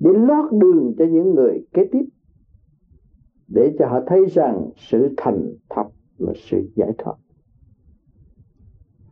để 0.00 0.10
lót 0.14 0.52
đường 0.52 0.94
cho 0.98 1.04
những 1.04 1.34
người 1.34 1.66
kế 1.72 1.88
tiếp, 1.92 2.04
để 3.48 3.76
cho 3.78 3.86
họ 3.88 4.00
thấy 4.06 4.26
rằng 4.26 4.70
sự 4.76 5.14
thành 5.16 5.54
thật 5.70 5.88
là 6.18 6.32
sự 6.36 6.68
giải 6.74 6.92
thoát. 6.98 7.14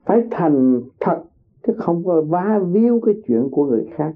Phải 0.04 0.22
thành 0.30 0.82
thật, 1.00 1.22
chứ 1.66 1.72
không 1.76 2.04
có 2.04 2.22
va 2.22 2.60
víu 2.72 3.00
cái 3.06 3.14
chuyện 3.26 3.48
của 3.50 3.66
người 3.66 3.86
khác. 3.94 4.14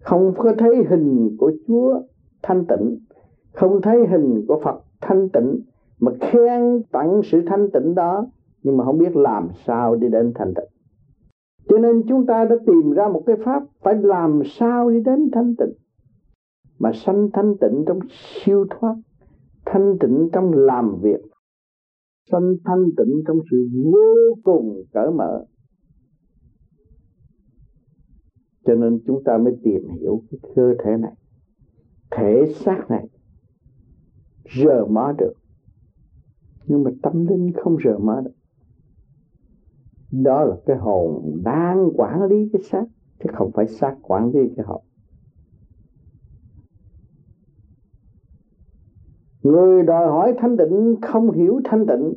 Không 0.00 0.34
có 0.38 0.52
thấy 0.58 0.84
hình 0.88 1.36
của 1.38 1.52
Chúa 1.66 2.00
thanh 2.42 2.64
tịnh, 2.66 2.98
không 3.52 3.80
thấy 3.82 4.06
hình 4.06 4.44
của 4.48 4.60
Phật 4.64 4.80
thanh 5.00 5.28
tịnh, 5.28 5.60
mà 6.00 6.12
khen 6.20 6.82
tặng 6.92 7.20
sự 7.24 7.42
thanh 7.46 7.70
tịnh 7.70 7.94
đó, 7.94 8.26
nhưng 8.62 8.76
mà 8.76 8.84
không 8.84 8.98
biết 8.98 9.16
làm 9.16 9.48
sao 9.66 9.96
đi 9.96 10.08
đến 10.08 10.32
thanh 10.34 10.54
tịnh. 10.54 10.68
Cho 11.68 11.78
nên 11.78 12.02
chúng 12.08 12.26
ta 12.26 12.44
đã 12.44 12.56
tìm 12.66 12.92
ra 12.92 13.08
một 13.08 13.22
cái 13.26 13.36
pháp 13.44 13.62
phải 13.82 13.94
làm 13.94 14.42
sao 14.44 14.90
đi 14.90 15.00
đến 15.00 15.30
thanh 15.32 15.56
tịnh. 15.56 15.72
Mà 16.78 16.92
sanh 16.92 17.30
thanh 17.32 17.56
tịnh 17.60 17.84
trong 17.86 17.98
siêu 18.08 18.66
thoát, 18.70 18.94
thanh 19.64 19.98
tịnh 20.00 20.28
trong 20.32 20.52
làm 20.52 20.96
việc 21.02 21.20
sanh 22.30 22.56
thanh 22.64 22.84
tịnh 22.96 23.22
trong 23.26 23.38
sự 23.50 23.68
vô 23.84 24.38
cùng 24.44 24.82
cởi 24.92 25.10
mở. 25.10 25.44
Cho 28.64 28.74
nên 28.74 29.00
chúng 29.06 29.24
ta 29.24 29.38
mới 29.38 29.56
tìm 29.62 29.88
hiểu 30.00 30.22
cái 30.30 30.52
cơ 30.56 30.74
thể 30.84 30.90
này, 31.00 31.12
thể 32.10 32.52
xác 32.54 32.86
này, 32.88 33.08
rờ 34.56 34.86
mó 34.86 35.12
được. 35.18 35.32
Nhưng 36.66 36.82
mà 36.82 36.90
tâm 37.02 37.26
linh 37.26 37.52
không 37.56 37.76
rờ 37.84 37.98
mó 37.98 38.20
được. 38.20 38.34
Đó 40.12 40.44
là 40.44 40.56
cái 40.66 40.76
hồn 40.76 41.40
đang 41.44 41.90
quản 41.96 42.22
lý 42.22 42.48
cái 42.52 42.62
xác, 42.62 42.84
chứ 43.18 43.30
không 43.32 43.50
phải 43.54 43.66
xác 43.66 43.96
quản 44.02 44.30
lý 44.30 44.40
cái 44.56 44.66
hồn. 44.66 44.82
Người 49.46 49.82
đòi 49.82 50.06
hỏi 50.06 50.34
thanh 50.38 50.56
tịnh, 50.56 50.96
không 51.02 51.30
hiểu 51.30 51.60
thanh 51.64 51.86
tịnh, 51.86 52.14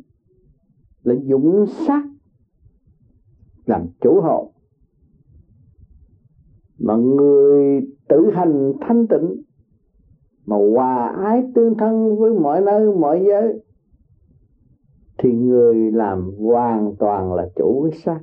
là 1.02 1.14
dụng 1.22 1.66
sắc 1.86 2.04
làm 3.66 3.86
chủ 4.00 4.20
hồn 4.20 4.52
mà 6.78 6.96
người 6.96 7.80
tự 8.08 8.30
hành 8.32 8.72
thanh 8.80 9.06
tịnh, 9.06 9.42
mà 10.46 10.56
hòa 10.56 11.14
ái 11.24 11.42
tương 11.54 11.74
thân 11.78 12.18
với 12.18 12.34
mọi 12.34 12.60
nơi, 12.60 12.96
mọi 12.96 13.24
giới, 13.26 13.62
thì 15.18 15.32
người 15.32 15.92
làm 15.92 16.30
hoàn 16.38 16.94
toàn 16.98 17.34
là 17.34 17.48
chủ 17.56 17.88
cái 17.90 18.00
xác 18.00 18.20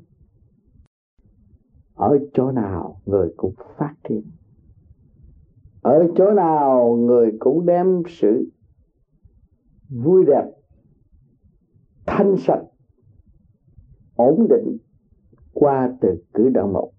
ở 1.96 2.20
chỗ 2.34 2.52
nào, 2.52 3.02
người 3.06 3.34
cũng 3.38 3.54
phát 3.78 3.94
triển. 4.10 4.22
Ở 5.82 6.08
chỗ 6.16 6.32
nào, 6.32 6.96
người 6.96 7.32
cũng 7.40 7.66
đem 7.66 8.04
sự 8.08 8.50
vui 9.89 10.25
đẹp, 10.27 10.44
thanh 12.06 12.36
sạch, 12.38 12.63
ổn 14.15 14.48
định 14.50 14.77
qua 15.53 15.98
từ 16.01 16.24
cử 16.34 16.50
động 16.50 16.74
một 16.74 16.91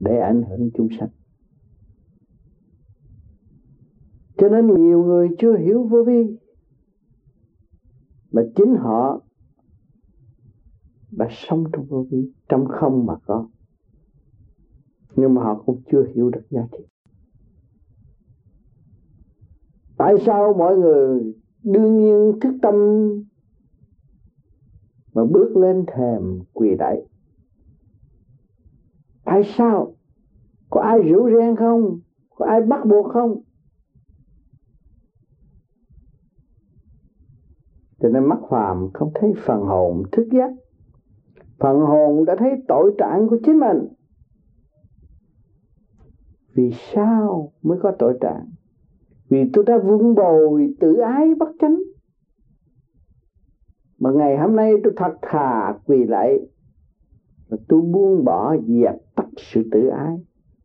để 0.00 0.18
ảnh 0.18 0.42
hưởng 0.42 0.70
chúng 0.74 0.88
sanh. 0.98 1.08
Cho 4.36 4.48
nên 4.48 4.66
nhiều 4.66 5.04
người 5.04 5.28
chưa 5.38 5.56
hiểu 5.56 5.88
vô 5.90 6.04
vi, 6.04 6.38
mà 8.32 8.42
chính 8.56 8.74
họ 8.74 9.20
đã 11.10 11.28
sống 11.30 11.64
trong 11.72 11.86
vô 11.86 12.06
vi, 12.10 12.32
trong 12.48 12.64
không 12.68 13.06
mà 13.06 13.14
có. 13.26 13.48
Nhưng 15.16 15.34
mà 15.34 15.42
họ 15.42 15.62
cũng 15.66 15.82
chưa 15.92 16.04
hiểu 16.14 16.30
được 16.30 16.46
giá 16.50 16.60
trị 16.72 16.84
tại 19.98 20.14
sao 20.26 20.54
mọi 20.58 20.76
người 20.76 21.34
đương 21.62 21.96
nhiên 21.96 22.40
thức 22.40 22.54
tâm 22.62 22.74
mà 25.14 25.24
bước 25.24 25.56
lên 25.56 25.84
thềm 25.86 26.42
quỳ 26.52 26.76
đại 26.78 27.02
tại 29.28 29.42
sao? 29.44 29.94
Có 30.70 30.80
ai 30.80 30.98
rủ 30.98 31.30
ren 31.30 31.56
không? 31.56 32.00
Có 32.34 32.46
ai 32.46 32.60
bắt 32.62 32.86
buộc 32.86 33.12
không? 33.12 33.42
Cho 38.00 38.08
nên 38.08 38.24
mắt 38.24 38.38
phàm 38.50 38.90
không 38.94 39.12
thấy 39.14 39.32
phần 39.46 39.60
hồn 39.60 40.02
thức 40.12 40.28
giác. 40.32 40.50
Phần 41.58 41.80
hồn 41.80 42.24
đã 42.24 42.36
thấy 42.38 42.50
tội 42.68 42.94
trạng 42.98 43.28
của 43.28 43.38
chính 43.44 43.58
mình. 43.58 43.88
Vì 46.54 46.72
sao 46.92 47.52
mới 47.62 47.78
có 47.82 47.92
tội 47.98 48.18
trạng? 48.20 48.50
Vì 49.28 49.50
tôi 49.52 49.64
đã 49.66 49.78
vun 49.78 50.14
bồi 50.14 50.74
tự 50.80 50.94
ái 50.94 51.34
bất 51.34 51.48
chánh. 51.60 51.76
Mà 53.98 54.10
ngày 54.10 54.38
hôm 54.38 54.56
nay 54.56 54.72
tôi 54.84 54.92
thật 54.96 55.14
thà 55.22 55.74
quỳ 55.86 56.04
lại 56.04 56.38
và 57.48 57.56
tôi 57.68 57.80
buông 57.80 58.24
bỏ 58.24 58.56
dẹp 58.56 58.94
tắt 59.16 59.26
sự 59.36 59.62
tự 59.72 59.88
ái 59.88 60.16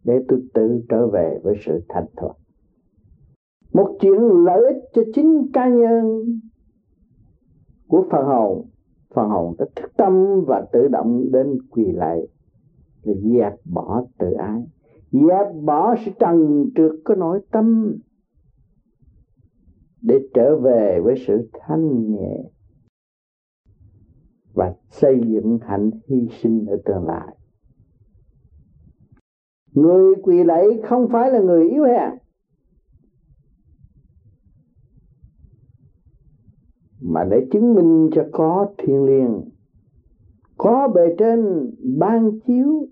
để 0.04 0.20
tôi 0.28 0.44
tự 0.54 0.82
trở 0.90 1.08
về 1.08 1.40
với 1.44 1.56
sự 1.66 1.82
thành 1.90 2.06
thoát 2.18 2.34
một 3.74 3.98
chuyện 4.00 4.20
lợi 4.46 4.74
ích 4.74 4.84
cho 4.94 5.02
chính 5.14 5.52
cá 5.54 5.70
nhân 5.70 6.26
của 7.88 8.06
phần 8.12 8.26
hồn. 8.26 8.66
Phần 9.16 9.30
hồn 9.30 9.56
đã 9.60 9.66
thức 9.76 9.92
tâm 9.98 10.44
và 10.48 10.66
tự 10.74 10.88
động 10.88 11.32
đến 11.32 11.58
quỳ 11.70 11.92
lại 11.92 12.28
để 13.06 13.14
dẹp 13.24 13.54
bỏ 13.66 14.04
tự 14.18 14.32
ái. 14.32 14.64
Dẹp 15.12 15.48
bỏ 15.64 15.96
sự 16.06 16.12
trần 16.20 16.66
trượt 16.76 16.92
có 17.04 17.16
nội 17.16 17.42
tâm 17.52 17.96
để 20.04 20.20
trở 20.34 20.56
về 20.60 21.00
với 21.04 21.16
sự 21.28 21.50
thanh 21.54 22.12
nhẹ 22.12 22.44
và 24.54 24.74
xây 24.90 25.22
dựng 25.26 25.60
hạnh 25.62 25.90
hy 26.08 26.28
sinh 26.42 26.66
ở 26.66 26.78
tương 26.86 27.06
lai. 27.06 27.38
Người 29.74 30.16
quỳ 30.24 30.44
lạy 30.44 30.66
không 30.84 31.08
phải 31.12 31.32
là 31.32 31.40
người 31.40 31.70
yếu 31.70 31.84
hèn. 31.84 32.10
Mà 37.02 37.24
để 37.32 37.48
chứng 37.52 37.74
minh 37.74 38.10
cho 38.16 38.26
có 38.32 38.74
thiên 38.78 39.04
liêng, 39.06 39.42
có 40.58 40.88
bề 40.96 41.16
trên 41.18 41.70
ban 42.00 42.40
chiếu, 42.40 42.88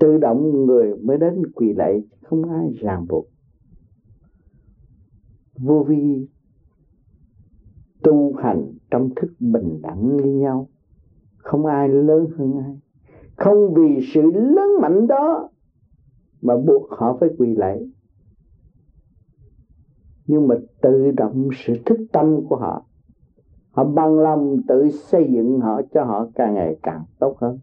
tự 0.00 0.18
động 0.18 0.66
người 0.66 0.96
mới 0.96 1.18
đến 1.18 1.42
quỳ 1.54 1.72
lạy, 1.72 2.02
không 2.22 2.50
ai 2.50 2.72
ràng 2.80 3.06
buộc 3.08 3.29
vô 5.60 5.84
vi 5.88 6.28
tu 8.02 8.34
hành 8.34 8.72
trong 8.90 9.10
thức 9.16 9.32
bình 9.40 9.80
đẳng 9.82 10.16
như 10.16 10.24
nhau. 10.24 10.68
Không 11.36 11.66
ai 11.66 11.88
lớn 11.88 12.26
hơn 12.36 12.58
ai. 12.58 12.78
Không 13.36 13.74
vì 13.74 14.06
sự 14.14 14.22
lớn 14.32 14.68
mạnh 14.80 15.06
đó 15.06 15.48
mà 16.42 16.56
buộc 16.56 16.90
họ 16.90 17.16
phải 17.20 17.28
quỳ 17.38 17.54
lạy. 17.54 17.90
Nhưng 20.26 20.48
mà 20.48 20.54
tự 20.82 21.10
động 21.10 21.48
sự 21.66 21.74
thức 21.86 21.98
tâm 22.12 22.46
của 22.48 22.56
họ 22.56 22.84
họ 23.70 23.84
bằng 23.84 24.18
lòng 24.18 24.56
tự 24.68 24.90
xây 24.90 25.28
dựng 25.32 25.60
họ 25.60 25.80
cho 25.94 26.04
họ 26.04 26.26
càng 26.34 26.54
ngày 26.54 26.78
càng 26.82 27.04
tốt 27.18 27.36
hơn. 27.40 27.58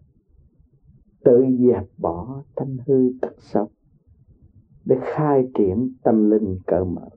Tự 1.23 1.45
dẹp 1.59 1.83
bỏ 1.97 2.43
thanh 2.55 2.77
hư 2.87 3.11
tật 3.21 3.33
xấu 3.37 3.69
để 4.85 4.95
khai 5.01 5.47
triển 5.57 5.93
tâm 6.03 6.29
linh 6.29 6.59
cởi 6.67 6.85
mở 6.85 7.09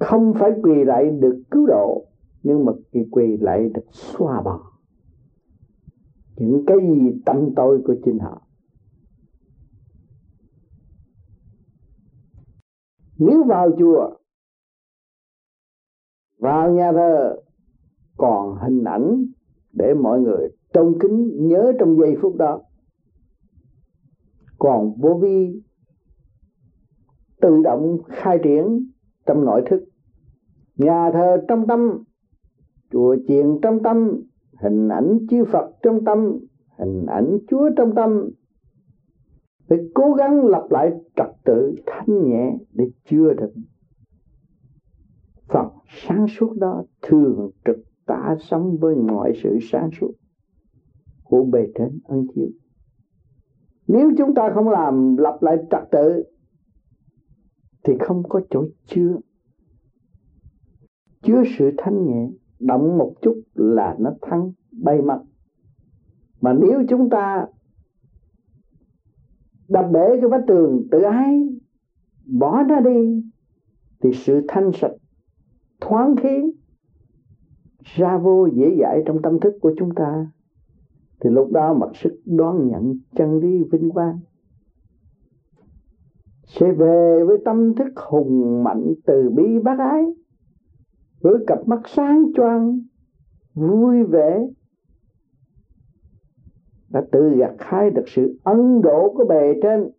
không 0.00 0.34
phải 0.38 0.50
quỳ 0.62 0.84
lại 0.84 1.10
được 1.10 1.42
cứu 1.50 1.66
độ, 1.66 2.06
nhưng 2.42 2.64
mà 2.64 2.72
khi 2.92 3.00
quỳ 3.10 3.36
lại 3.36 3.68
được 3.74 3.84
xóa 3.92 4.42
bỏ. 4.42 4.60
Những 6.36 6.64
cái 6.66 6.76
gì 6.80 7.22
tâm 7.26 7.48
tôi 7.56 7.82
của 7.86 7.94
chính 8.04 8.18
họ. 8.18 8.42
Nếu 13.18 13.44
vào 13.44 13.70
chùa, 13.78 14.10
vào 16.38 16.72
nhà 16.72 16.92
thờ, 16.92 17.36
còn 18.16 18.56
hình 18.62 18.84
ảnh 18.84 19.24
để 19.72 19.94
mọi 19.94 20.20
người 20.20 20.48
trông 20.72 20.98
kính 20.98 21.48
nhớ 21.48 21.72
trong 21.78 21.96
giây 22.00 22.16
phút 22.22 22.36
đó. 22.36 22.62
Còn 24.58 24.94
vô 25.00 25.18
vi 25.22 25.62
tự 27.40 27.62
động 27.64 27.98
khai 28.08 28.38
triển 28.44 28.90
trong 29.26 29.44
nội 29.44 29.62
thức 29.70 29.89
nhà 30.80 31.10
thờ 31.12 31.44
trong 31.48 31.66
tâm, 31.66 32.04
chùa 32.90 33.16
chiền 33.28 33.58
trong 33.62 33.82
tâm, 33.82 34.20
hình 34.62 34.88
ảnh 34.88 35.18
chư 35.30 35.44
Phật 35.44 35.70
trong 35.82 36.04
tâm, 36.04 36.38
hình 36.78 37.06
ảnh 37.06 37.38
Chúa 37.48 37.70
trong 37.76 37.94
tâm. 37.94 38.30
Phải 39.68 39.78
cố 39.94 40.12
gắng 40.12 40.44
lập 40.44 40.66
lại 40.70 40.90
trật 41.16 41.26
tự 41.44 41.74
thanh 41.86 42.28
nhẹ 42.28 42.56
để 42.72 42.90
chưa 43.10 43.32
được. 43.34 43.52
Phật 45.48 45.72
sáng 45.86 46.26
suốt 46.28 46.52
đó 46.58 46.84
thường 47.02 47.50
trực 47.64 47.76
tả 48.06 48.36
sống 48.40 48.76
với 48.80 48.96
mọi 48.96 49.32
sự 49.42 49.58
sáng 49.62 49.90
suốt 50.00 50.12
của 51.24 51.44
bề 51.44 51.66
trên 51.74 51.98
ơn 52.04 52.26
chiếu. 52.34 52.48
Nếu 53.86 54.10
chúng 54.18 54.34
ta 54.34 54.50
không 54.54 54.68
làm 54.68 55.16
lập 55.16 55.38
lại 55.40 55.56
trật 55.70 55.82
tự, 55.90 56.22
thì 57.84 57.92
không 58.00 58.22
có 58.28 58.40
chỗ 58.50 58.64
chứa 58.86 59.16
chứa 61.22 61.42
sự 61.58 61.70
thanh 61.78 62.06
nhẹ, 62.06 62.30
động 62.60 62.98
một 62.98 63.12
chút 63.22 63.42
là 63.54 63.96
nó 63.98 64.10
thăng, 64.22 64.52
bay 64.72 65.02
mặt. 65.02 65.20
Mà 66.40 66.52
nếu 66.52 66.82
chúng 66.88 67.10
ta 67.10 67.46
đập 69.68 69.86
bể 69.92 70.20
cái 70.20 70.30
vách 70.30 70.44
tường 70.46 70.86
tự 70.90 71.02
ái, 71.02 71.48
bỏ 72.26 72.62
nó 72.62 72.80
đi, 72.80 73.22
thì 74.02 74.10
sự 74.12 74.40
thanh 74.48 74.70
sạch, 74.74 74.94
thoáng 75.80 76.16
khí, 76.16 76.52
ra 77.84 78.18
vô 78.18 78.46
dễ 78.52 78.76
dãi 78.80 79.02
trong 79.06 79.22
tâm 79.22 79.40
thức 79.40 79.54
của 79.60 79.74
chúng 79.78 79.94
ta. 79.94 80.26
Thì 81.20 81.30
lúc 81.30 81.50
đó 81.52 81.74
mặc 81.74 81.90
sức 81.94 82.20
đón 82.24 82.68
nhận 82.68 82.94
chân 83.16 83.38
lý 83.38 83.64
vinh 83.72 83.90
quang. 83.90 84.18
Sẽ 86.44 86.72
về 86.72 87.24
với 87.24 87.38
tâm 87.44 87.74
thức 87.74 87.88
hùng 87.96 88.64
mạnh 88.64 88.94
từ 89.06 89.30
bi 89.30 89.58
bác 89.64 89.78
ái 89.78 90.04
với 91.20 91.34
cặp 91.46 91.68
mắt 91.68 91.80
sáng 91.86 92.24
choang, 92.34 92.80
vui 93.54 94.04
vẻ, 94.04 94.46
đã 96.88 97.02
tự 97.12 97.30
gặt 97.36 97.54
hái 97.58 97.90
được 97.90 98.04
sự 98.06 98.38
ân 98.44 98.82
độ 98.82 99.14
của 99.16 99.24
bề 99.28 99.60
trên. 99.62 99.90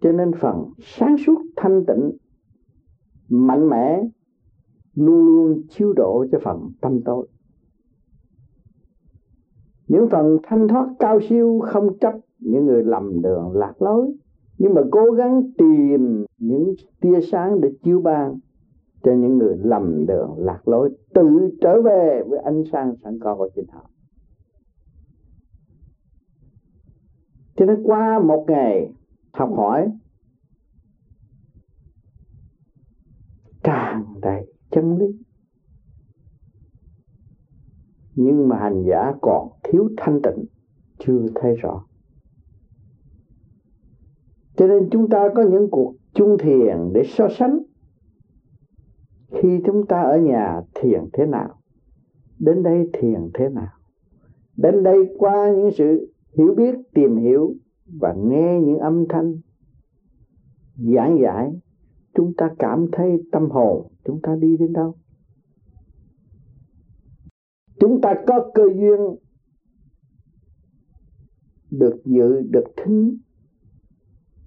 Cho 0.00 0.12
nên 0.12 0.32
phần 0.40 0.70
sáng 0.80 1.16
suốt 1.26 1.42
thanh 1.56 1.84
tịnh, 1.86 2.12
mạnh 3.28 3.68
mẽ, 3.68 4.02
luôn 4.94 5.26
luôn 5.26 5.62
chiếu 5.68 5.92
độ 5.92 6.26
cho 6.32 6.38
phần 6.44 6.70
tâm 6.80 7.00
tối. 7.04 7.28
Những 9.88 10.08
phần 10.10 10.38
thanh 10.42 10.68
thoát 10.68 10.88
cao 10.98 11.20
siêu 11.28 11.60
không 11.64 11.98
chấp 11.98 12.14
những 12.38 12.66
người 12.66 12.84
lầm 12.84 13.22
đường 13.22 13.52
lạc 13.52 13.82
lối, 13.82 14.12
nhưng 14.58 14.74
mà 14.74 14.82
cố 14.90 15.10
gắng 15.10 15.42
tìm 15.58 16.24
những 16.38 16.74
tia 17.00 17.20
sáng 17.20 17.60
để 17.60 17.68
chiếu 17.82 18.00
ban 18.00 18.38
cho 19.02 19.12
những 19.12 19.38
người 19.38 19.56
lầm 19.58 20.06
đường 20.06 20.34
lạc 20.38 20.68
lối, 20.68 20.90
tự 21.14 21.50
trở 21.60 21.82
về 21.82 22.22
với 22.28 22.38
ánh 22.38 22.62
sáng 22.72 22.94
sẵn 23.04 23.18
có 23.20 23.36
của 23.36 23.48
chính 23.54 23.68
họ. 23.68 23.90
Cho 27.56 27.66
nên 27.66 27.82
qua 27.82 28.18
một 28.18 28.44
ngày 28.48 28.92
học 29.32 29.50
hỏi, 29.56 29.88
tràn 33.62 34.04
đầy 34.20 34.46
chân 34.70 34.96
lý. 34.96 35.06
Nhưng 38.14 38.48
mà 38.48 38.58
hành 38.58 38.84
giả 38.88 39.12
còn 39.20 39.48
thiếu 39.64 39.88
thanh 39.96 40.20
tịnh, 40.22 40.44
chưa 40.98 41.26
thấy 41.34 41.56
rõ. 41.56 41.84
Cho 44.56 44.66
nên 44.66 44.88
chúng 44.90 45.08
ta 45.08 45.28
có 45.34 45.42
những 45.42 45.70
cuộc 45.70 45.94
chung 46.14 46.36
thiền 46.38 46.92
để 46.92 47.02
so 47.04 47.28
sánh 47.38 47.58
khi 49.30 49.60
chúng 49.66 49.86
ta 49.86 50.02
ở 50.02 50.18
nhà, 50.18 50.62
thiền 50.74 51.04
thế 51.12 51.26
nào? 51.26 51.60
Đến 52.38 52.62
đây 52.62 52.90
thiền 52.92 53.30
thế 53.34 53.48
nào? 53.48 53.72
Đến 54.56 54.82
đây 54.82 55.14
qua 55.18 55.50
những 55.50 55.70
sự 55.74 56.12
hiểu 56.32 56.54
biết, 56.56 56.74
tìm 56.94 57.16
hiểu 57.16 57.54
và 58.00 58.14
nghe 58.14 58.60
những 58.60 58.78
âm 58.78 59.04
thanh 59.08 59.34
giảng 60.76 61.18
giải, 61.22 61.52
chúng 62.14 62.32
ta 62.36 62.50
cảm 62.58 62.86
thấy 62.92 63.22
tâm 63.32 63.50
hồn 63.50 63.92
chúng 64.04 64.20
ta 64.22 64.36
đi 64.36 64.56
đến 64.56 64.72
đâu? 64.72 64.94
Chúng 67.80 68.00
ta 68.00 68.14
có 68.26 68.50
cơ 68.54 68.62
duyên 68.74 69.00
được 71.70 72.00
dự 72.04 72.40
được 72.40 72.64
thính 72.76 73.18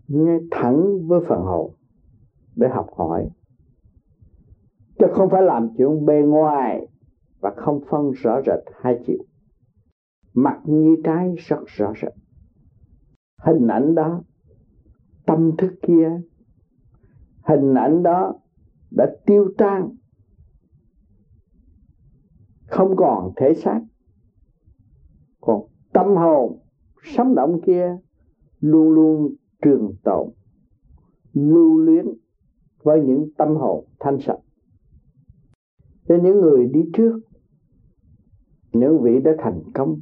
nghe 0.08 0.40
thẳng 0.52 1.08
với 1.08 1.20
phần 1.28 1.42
hồn 1.42 1.74
để 2.56 2.68
học 2.70 2.88
hỏi 2.96 3.30
chứ 5.02 5.08
không 5.14 5.30
phải 5.30 5.42
làm 5.42 5.70
chuyện 5.78 6.06
bề 6.06 6.22
ngoài 6.22 6.88
và 7.40 7.54
không 7.58 7.82
phân 7.90 8.12
rõ 8.12 8.42
rệt 8.46 8.60
hai 8.82 9.00
chiều. 9.08 9.18
Mặt 10.34 10.62
như 10.66 10.96
trái, 11.04 11.36
rất 11.38 11.60
rõ 11.66 11.94
rệt. 12.02 12.14
Hình 13.44 13.68
ảnh 13.68 13.96
đó, 13.96 14.24
tâm 15.26 15.52
thức 15.58 15.74
kia, 15.82 16.22
hình 17.48 17.74
ảnh 17.74 18.04
đó 18.04 18.34
đã 18.92 19.16
tiêu 19.26 19.54
tan. 19.58 19.90
Không 22.68 22.96
còn 22.96 23.34
thể 23.36 23.54
xác. 23.54 23.82
Còn 25.42 25.68
tâm 25.94 26.16
hồn, 26.16 26.60
sống 27.04 27.36
động 27.36 27.62
kia 27.66 27.98
luôn 28.60 28.90
luôn 28.90 29.36
trường 29.62 29.96
tồn, 30.04 30.30
lưu 31.34 31.78
luyến 31.78 32.06
với 32.84 33.02
những 33.02 33.30
tâm 33.38 33.56
hồn 33.56 33.86
thanh 34.00 34.20
sạch 34.20 34.40
cho 36.12 36.18
những 36.24 36.42
người 36.42 36.68
đi 36.68 36.80
trước 36.94 37.20
những 38.74 39.02
vị 39.02 39.20
đã 39.24 39.32
thành 39.38 39.62
công, 39.74 40.00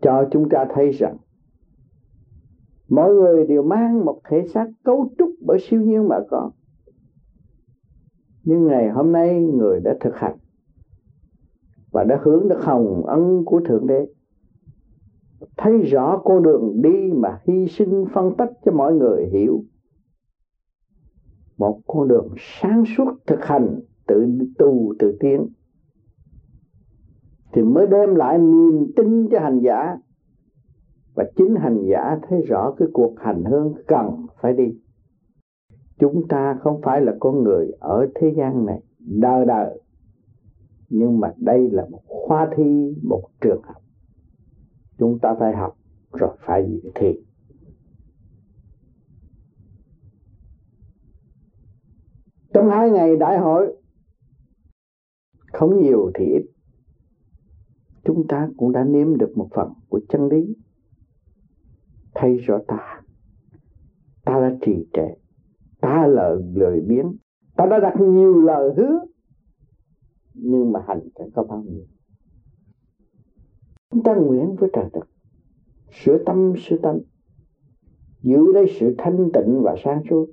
cho 0.00 0.28
chúng 0.30 0.48
ta 0.48 0.66
thấy 0.74 0.90
rằng 0.90 1.16
mỗi 2.88 3.14
người 3.14 3.46
đều 3.46 3.62
mang 3.62 4.04
một 4.04 4.20
thể 4.30 4.46
xác 4.54 4.66
cấu 4.84 5.10
trúc 5.18 5.30
bởi 5.46 5.58
siêu 5.60 5.80
nhiên 5.80 6.08
mà 6.08 6.16
có. 6.30 6.50
Nhưng 8.44 8.66
ngày 8.66 8.88
hôm 8.88 9.12
nay 9.12 9.40
người 9.40 9.80
đã 9.80 9.96
thực 10.00 10.16
hành 10.16 10.36
và 11.90 12.04
đã 12.04 12.20
hướng 12.22 12.48
được 12.48 12.60
hồng 12.62 13.06
ân 13.06 13.44
của 13.44 13.60
thượng 13.60 13.86
đế. 13.86 14.06
Thấy 15.56 15.78
rõ 15.78 16.22
con 16.24 16.42
đường 16.42 16.82
đi 16.82 17.12
mà 17.14 17.40
hy 17.46 17.66
sinh 17.68 18.04
phân 18.14 18.36
tích 18.36 18.50
cho 18.64 18.72
mọi 18.72 18.94
người 18.94 19.26
hiểu. 19.32 19.64
Một 21.56 21.80
con 21.86 22.08
đường 22.08 22.28
sáng 22.38 22.84
suốt 22.96 23.14
thực 23.26 23.44
hành 23.44 23.80
tự 24.08 24.26
tu, 24.58 24.94
tự 24.98 25.16
tiến. 25.20 25.48
Thì 27.52 27.62
mới 27.62 27.86
đem 27.86 28.14
lại 28.14 28.38
niềm 28.38 28.92
tin 28.96 29.28
cho 29.30 29.40
hành 29.40 29.60
giả. 29.60 29.96
Và 31.14 31.24
chính 31.36 31.54
hành 31.54 31.82
giả 31.90 32.18
thấy 32.28 32.42
rõ 32.42 32.74
cái 32.78 32.88
cuộc 32.92 33.14
hành 33.18 33.44
hương 33.44 33.74
cần 33.86 34.26
phải 34.40 34.52
đi. 34.52 34.78
Chúng 35.98 36.28
ta 36.28 36.58
không 36.60 36.80
phải 36.82 37.00
là 37.00 37.14
con 37.20 37.42
người 37.44 37.70
ở 37.80 38.08
thế 38.14 38.34
gian 38.36 38.66
này 38.66 38.82
đời 38.98 39.46
đời 39.46 39.80
nhưng 40.90 41.20
mà 41.20 41.32
đây 41.36 41.70
là 41.70 41.86
một 41.90 42.02
khoa 42.06 42.48
thi, 42.56 42.94
một 43.02 43.22
trường 43.40 43.62
học. 43.62 43.82
Chúng 44.98 45.18
ta 45.18 45.34
phải 45.38 45.52
học, 45.56 45.76
rồi 46.12 46.30
phải 46.46 46.66
dự 46.70 46.90
thi 46.94 47.20
trong 52.58 52.70
hai 52.70 52.90
ngày 52.90 53.16
đại 53.16 53.38
hội 53.38 53.76
không 55.52 55.82
nhiều 55.82 56.10
thì 56.14 56.24
ít. 56.24 56.42
Chúng 58.04 58.26
ta 58.28 58.48
cũng 58.56 58.72
đã 58.72 58.84
nếm 58.84 59.16
được 59.16 59.32
một 59.36 59.48
phần 59.54 59.72
của 59.88 60.00
chân 60.08 60.28
lý. 60.28 60.56
Thấy 62.14 62.36
rõ 62.36 62.58
ta. 62.68 63.02
Ta 64.24 64.40
đã 64.40 64.56
trì 64.60 64.86
trệ. 64.92 65.08
Ta 65.80 66.06
là 66.06 66.34
lời 66.54 66.80
biến. 66.80 67.16
Ta 67.56 67.66
đã 67.66 67.80
đặt 67.80 67.94
nhiều 68.00 68.40
lời 68.40 68.74
hứa. 68.76 69.00
Nhưng 70.34 70.72
mà 70.72 70.80
hành 70.88 71.00
chẳng 71.14 71.30
có 71.34 71.42
bao 71.42 71.62
nhiêu? 71.62 71.84
Chúng 73.90 74.02
ta 74.02 74.14
nguyện 74.14 74.56
với 74.56 74.70
trời 74.72 74.90
đất. 74.92 75.08
Sửa 75.90 76.18
tâm 76.26 76.54
sửa 76.56 76.76
tâm 76.76 76.98
giữ 78.22 78.52
lấy 78.52 78.66
sự 78.80 78.94
thanh 78.98 79.30
tịnh 79.32 79.62
và 79.62 79.74
sáng 79.84 80.02
suốt. 80.10 80.26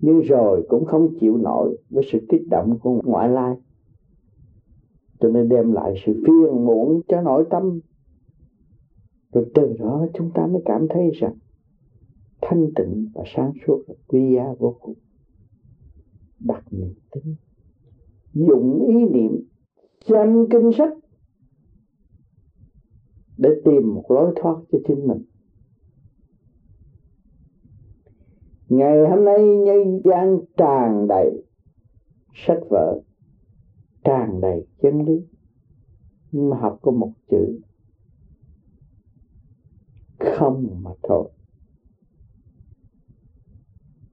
Nhưng 0.00 0.20
rồi 0.20 0.66
cũng 0.68 0.84
không 0.84 1.08
chịu 1.20 1.36
nổi 1.36 1.76
với 1.90 2.04
sự 2.12 2.18
kích 2.28 2.42
động 2.50 2.78
của 2.82 3.02
ngoại 3.04 3.28
lai 3.28 3.56
cho 5.20 5.28
nên 5.28 5.48
đem 5.48 5.72
lại 5.72 5.94
sự 6.06 6.12
phiền 6.26 6.64
muộn 6.64 7.00
cho 7.08 7.20
nội 7.22 7.44
tâm. 7.50 7.80
Rồi 9.32 9.50
từ 9.54 9.76
đó 9.78 10.06
chúng 10.14 10.30
ta 10.34 10.46
mới 10.46 10.62
cảm 10.64 10.86
thấy 10.90 11.10
rằng 11.20 11.34
thanh 12.42 12.70
tịnh 12.76 13.08
và 13.14 13.24
sáng 13.36 13.52
suốt 13.66 13.84
là 13.88 13.94
quý 14.08 14.34
giá 14.34 14.44
vô 14.58 14.76
cùng. 14.80 14.94
Đặt 16.40 16.64
niềm 16.70 16.94
tin, 17.10 17.34
dụng 18.32 18.86
ý 18.88 18.94
niệm 18.94 19.48
xem 20.08 20.46
kinh 20.50 20.70
sách 20.78 20.92
để 23.36 23.50
tìm 23.64 23.94
một 23.94 24.10
lối 24.10 24.32
thoát 24.36 24.56
cho 24.72 24.78
chính 24.88 25.06
mình. 25.06 25.24
Ngày 28.68 28.98
hôm 29.10 29.24
nay 29.24 29.38
nhân 29.42 30.00
gian 30.04 30.38
tràn 30.56 31.06
đầy 31.08 31.44
sách 32.34 32.60
vở 32.70 33.00
tràn 34.04 34.40
đầy 34.40 34.66
chân 34.82 35.04
lý. 35.04 35.26
Nhưng 36.32 36.50
mà 36.50 36.56
học 36.56 36.78
có 36.82 36.90
một 36.92 37.12
chữ. 37.30 37.60
Không 40.18 40.66
mà 40.82 40.90
thôi. 41.02 41.30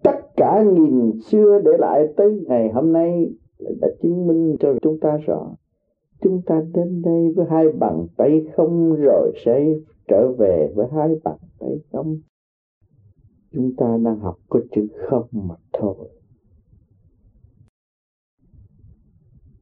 Tất 0.04 0.19
cả 0.36 0.63
nghìn 0.63 1.21
xưa 1.21 1.62
để 1.65 1.71
lại 1.80 2.08
tới 2.17 2.43
ngày 2.47 2.71
hôm 2.73 2.93
nay 2.93 3.32
đã 3.82 3.88
chứng 4.02 4.28
minh 4.28 4.56
cho 4.60 4.73
chúng 4.82 5.00
ta 5.00 5.17
rõ. 5.17 5.56
Chúng 6.21 6.41
ta 6.45 6.62
đến 6.73 7.02
đây 7.02 7.34
với 7.36 7.45
hai 7.50 7.71
bàn 7.80 8.08
tay 8.17 8.45
không 8.56 8.95
rồi 8.95 9.32
sẽ 9.45 9.65
trở 10.08 10.32
về 10.32 10.73
với 10.76 10.88
hai 10.91 11.10
bàn 11.23 11.38
tay 11.60 11.80
không? 11.91 12.19
Chúng 13.52 13.76
ta 13.78 13.97
đang 14.04 14.19
học 14.19 14.38
có 14.50 14.60
chữ 14.71 14.88
không 15.10 15.28
mà 15.32 15.56
thôi. 15.73 15.95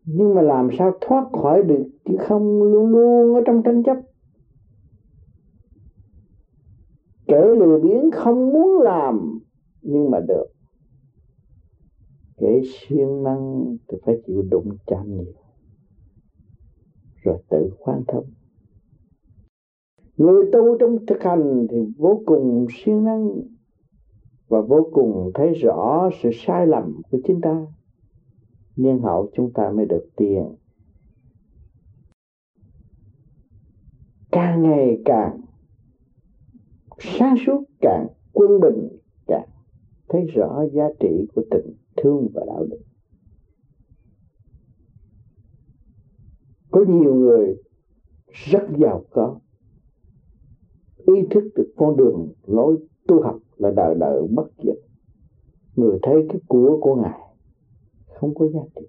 Nhưng 0.05 0.35
mà 0.35 0.41
làm 0.41 0.69
sao 0.77 0.97
thoát 1.01 1.29
khỏi 1.41 1.63
được 1.63 1.83
chứ 2.05 2.17
không 2.19 2.63
luôn 2.63 2.89
luôn 2.89 3.35
ở 3.35 3.41
trong 3.45 3.63
tranh 3.63 3.83
chấp? 3.83 3.97
Kẻ 7.27 7.41
lừa 7.59 7.79
biến 7.79 8.11
không 8.11 8.49
muốn 8.49 8.81
làm, 8.81 9.39
nhưng 9.81 10.11
mà 10.11 10.19
được. 10.27 10.45
Kẻ 12.37 12.61
siêng 12.65 13.23
năng 13.23 13.77
thì 13.87 13.97
phải 14.05 14.21
chịu 14.27 14.43
đụng 14.51 14.77
chạm 14.87 15.17
nhiều, 15.17 15.33
rồi 17.23 17.37
tự 17.49 17.69
khoan 17.79 18.03
thông 18.07 18.25
người 20.17 20.49
tu 20.51 20.77
trong 20.77 21.05
thực 21.05 21.23
hành 21.23 21.67
thì 21.69 21.77
vô 21.97 22.21
cùng 22.25 22.65
siêng 22.69 23.03
năng 23.03 23.41
và 24.47 24.61
vô 24.61 24.89
cùng 24.91 25.31
thấy 25.33 25.53
rõ 25.53 26.09
sự 26.21 26.29
sai 26.33 26.67
lầm 26.67 27.01
của 27.11 27.17
chính 27.23 27.41
ta 27.41 27.65
niên 28.75 28.99
hậu 28.99 29.31
chúng 29.35 29.53
ta 29.53 29.71
mới 29.75 29.85
được 29.85 30.09
tiền. 30.15 30.55
Càng 34.31 34.63
ngày 34.63 35.01
càng 35.05 35.41
sáng 36.99 37.35
suốt, 37.45 37.63
càng 37.81 38.07
quân 38.33 38.59
bình, 38.61 38.88
càng 39.27 39.49
thấy 40.09 40.25
rõ 40.25 40.65
giá 40.73 40.83
trị 40.99 41.27
của 41.35 41.41
tình 41.51 41.75
thương 41.97 42.27
và 42.33 42.41
đạo 42.47 42.65
đức. 42.69 42.81
Có 46.71 46.85
nhiều 46.88 47.15
người 47.15 47.55
rất 48.27 48.63
giàu 48.77 49.03
có, 49.11 49.39
ý 50.97 51.13
thức 51.31 51.43
được 51.55 51.73
con 51.77 51.97
đường 51.97 52.33
lối 52.45 52.77
tu 53.07 53.21
học 53.23 53.39
là 53.57 53.71
đời 53.75 53.95
đời 53.99 54.27
bất 54.35 54.47
diệt. 54.63 54.77
Người 55.75 55.99
thấy 56.03 56.15
cái 56.29 56.41
của 56.47 56.77
của 56.81 56.95
ngài 56.95 57.34
không 58.15 58.36
có 58.36 58.47
giá 58.47 58.60
trị. 58.75 58.88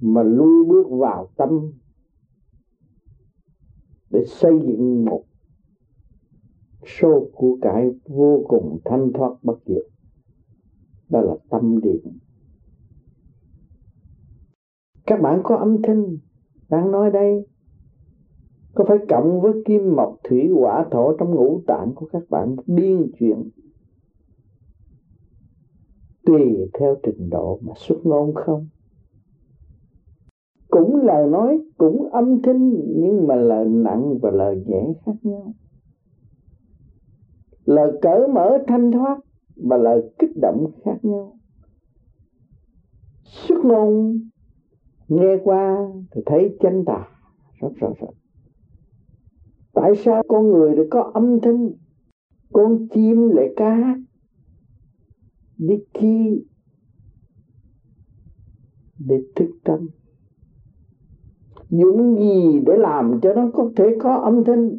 Mà 0.00 0.22
luôn 0.22 0.68
bước 0.68 0.86
vào 0.90 1.28
tâm 1.36 1.72
để 4.10 4.24
xây 4.26 4.52
dựng 4.66 5.04
một 5.04 5.24
số 7.00 7.30
của 7.32 7.58
cải 7.62 7.90
vô 8.04 8.44
cùng 8.48 8.78
thanh 8.84 9.12
thoát 9.12 9.32
bất 9.42 9.58
diệt. 9.66 9.86
Đó 11.08 11.20
là 11.20 11.34
tâm 11.50 11.80
điện. 11.80 12.18
Các 15.06 15.20
bạn 15.20 15.40
có 15.44 15.56
âm 15.56 15.82
thanh 15.82 16.16
đang 16.68 16.90
nói 16.90 17.10
đây? 17.10 17.46
Có 18.74 18.84
phải 18.88 18.98
cộng 19.08 19.40
với 19.40 19.52
kim 19.64 19.96
mộc 19.96 20.16
thủy 20.24 20.48
hỏa 20.48 20.86
thổ 20.90 21.16
trong 21.16 21.34
ngũ 21.34 21.60
tạng 21.66 21.92
của 21.94 22.08
các 22.12 22.22
bạn 22.30 22.56
điên 22.66 23.10
chuyện? 23.18 23.50
Tùy 26.26 26.70
theo 26.78 26.96
trình 27.02 27.30
độ 27.30 27.58
mà 27.62 27.72
xuất 27.76 28.06
ngôn 28.06 28.34
không. 28.34 28.66
Cũng 30.70 30.96
lời 30.96 31.26
nói, 31.26 31.60
cũng 31.78 32.10
âm 32.12 32.42
thanh, 32.42 32.70
nhưng 33.00 33.26
mà 33.26 33.34
lời 33.34 33.68
nặng 33.68 34.18
và 34.18 34.30
lời 34.30 34.64
nhẹ 34.66 34.92
khác 35.06 35.12
nhau. 35.22 35.52
Lời 37.64 37.92
cởi 38.02 38.28
mở 38.28 38.58
thanh 38.66 38.92
thoát 38.92 39.18
và 39.56 39.76
lời 39.76 40.10
kích 40.18 40.30
động 40.42 40.70
khác 40.84 40.98
nhau. 41.02 41.38
Xuất 43.24 43.64
ngôn, 43.64 44.20
nghe 45.08 45.36
qua 45.44 45.76
thì 46.10 46.22
thấy 46.26 46.56
chân 46.60 46.84
tà 46.84 47.08
rất 47.60 47.70
rõ 47.76 47.88
rệt 48.00 48.14
tại 49.76 49.96
sao 49.96 50.22
con 50.28 50.50
người 50.50 50.76
lại 50.76 50.86
có 50.90 51.10
âm 51.14 51.40
thanh? 51.40 51.70
Con 52.52 52.88
chim 52.88 53.28
lại 53.28 53.48
ca 53.56 53.74
hát? 53.74 53.98
Đi 55.58 55.74
chi 56.00 56.44
để 58.98 59.22
thức 59.36 59.50
tâm. 59.64 59.88
Dùng 61.70 62.16
gì 62.18 62.60
để 62.66 62.76
làm 62.76 63.20
cho 63.22 63.34
nó 63.34 63.50
có 63.54 63.70
thể 63.76 63.84
có 64.00 64.14
âm 64.14 64.44
thanh, 64.44 64.78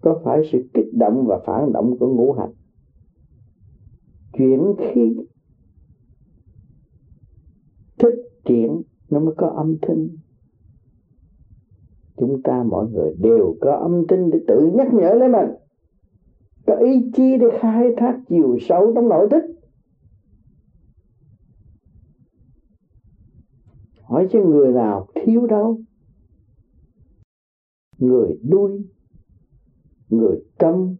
có 0.00 0.20
phải 0.24 0.42
sự 0.52 0.68
kích 0.74 0.94
động 0.94 1.26
và 1.26 1.40
phản 1.46 1.72
động 1.72 1.98
của 1.98 2.14
ngũ 2.14 2.32
hành? 2.32 2.52
Chuyển 4.32 4.74
khí 4.78 5.16
thích 7.98 8.14
triển, 8.44 8.82
nó 9.10 9.20
mới 9.20 9.34
có 9.36 9.48
âm 9.48 9.76
thanh. 9.82 10.08
Chúng 12.16 12.42
ta 12.42 12.62
mọi 12.62 12.90
người 12.90 13.14
đều 13.18 13.56
có 13.60 13.76
âm 13.76 14.06
thanh 14.08 14.30
để 14.30 14.38
tự 14.48 14.70
nhắc 14.74 14.94
nhở 14.94 15.14
lấy 15.14 15.28
mình 15.28 15.63
có 16.66 16.76
ý 16.76 17.10
chí 17.16 17.36
để 17.40 17.46
khai 17.60 17.84
thác 17.96 18.20
chiều 18.28 18.58
sâu 18.60 18.92
trong 18.94 19.08
nội 19.08 19.28
thức. 19.30 19.44
Hỏi 24.02 24.28
cho 24.30 24.40
người 24.40 24.72
nào 24.72 25.06
thiếu 25.14 25.46
đâu. 25.46 25.80
Người 27.98 28.38
đuôi 28.42 28.84
người 30.08 30.44
câm 30.58 30.96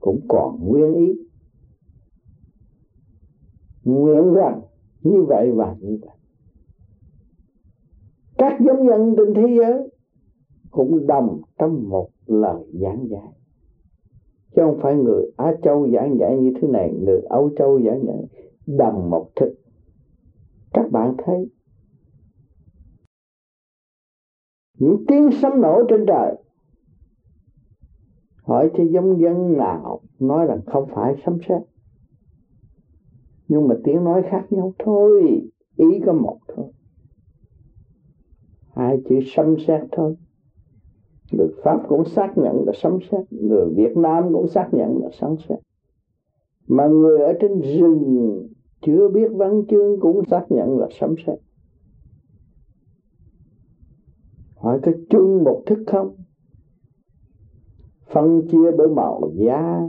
cũng 0.00 0.20
còn 0.28 0.68
nguyên 0.68 0.94
ý. 0.94 1.12
Nguyện 3.84 4.34
rằng 4.34 4.60
như 5.02 5.22
vậy 5.28 5.52
và 5.54 5.76
như 5.80 5.98
vậy. 6.02 6.16
Các 8.38 8.60
giống 8.60 8.86
nhân 8.86 9.14
trên 9.16 9.34
thế 9.34 9.56
giới 9.58 9.88
cũng 10.70 11.06
đồng 11.06 11.40
trong 11.58 11.88
một 11.88 12.08
lời 12.26 12.64
giảng 12.72 13.08
dạy 13.08 13.39
chứ 14.56 14.62
không 14.62 14.78
phải 14.82 14.94
người 14.94 15.30
Á 15.36 15.54
Châu 15.62 15.90
giảng 15.90 16.18
giải 16.18 16.36
như 16.36 16.52
thế 16.60 16.68
này, 16.68 16.92
người 16.92 17.20
Âu 17.28 17.50
Châu 17.58 17.80
giảng 17.82 18.06
giải 18.06 18.26
đầm 18.66 19.10
một 19.10 19.30
thức 19.36 19.54
các 20.72 20.90
bạn 20.90 21.14
thấy, 21.24 21.50
những 24.78 25.04
tiếng 25.08 25.30
sấm 25.42 25.60
nổ 25.60 25.82
trên 25.88 26.04
trời, 26.06 26.34
hỏi 28.42 28.70
cho 28.76 28.84
giống 28.84 29.20
dân 29.20 29.56
nào 29.56 30.00
nói 30.18 30.46
rằng 30.46 30.60
không 30.66 30.88
phải 30.94 31.14
sấm 31.24 31.38
sét. 31.48 31.62
Nhưng 33.48 33.68
mà 33.68 33.74
tiếng 33.84 34.04
nói 34.04 34.22
khác 34.30 34.46
nhau 34.50 34.72
thôi, 34.78 35.42
ý 35.76 35.86
có 36.06 36.12
một 36.12 36.38
thôi. 36.48 36.72
Hai 38.74 38.98
chữ 39.08 39.20
sấm 39.26 39.56
sét 39.66 39.80
thôi 39.92 40.16
người 41.32 41.48
pháp 41.62 41.80
cũng 41.88 42.04
xác 42.04 42.32
nhận 42.36 42.64
là 42.66 42.72
sống 42.74 42.98
xét 43.10 43.32
người 43.32 43.70
việt 43.74 43.96
nam 43.96 44.24
cũng 44.32 44.48
xác 44.48 44.68
nhận 44.72 45.02
là 45.02 45.08
sống 45.12 45.36
xét 45.48 45.58
mà 46.68 46.86
người 46.86 47.20
ở 47.20 47.32
trên 47.40 47.60
rừng 47.60 48.48
chưa 48.80 49.08
biết 49.08 49.28
văn 49.32 49.62
chương 49.68 50.00
cũng 50.00 50.24
xác 50.30 50.46
nhận 50.48 50.78
là 50.78 50.88
sống 50.90 51.14
xét 51.26 51.38
hỏi 54.60 54.80
có 54.82 54.92
chung 55.10 55.44
một 55.44 55.62
thức 55.66 55.78
không? 55.86 56.16
Phân 58.12 58.48
chia 58.48 58.70
bởi 58.78 58.88
màu 58.88 59.32
da, 59.34 59.80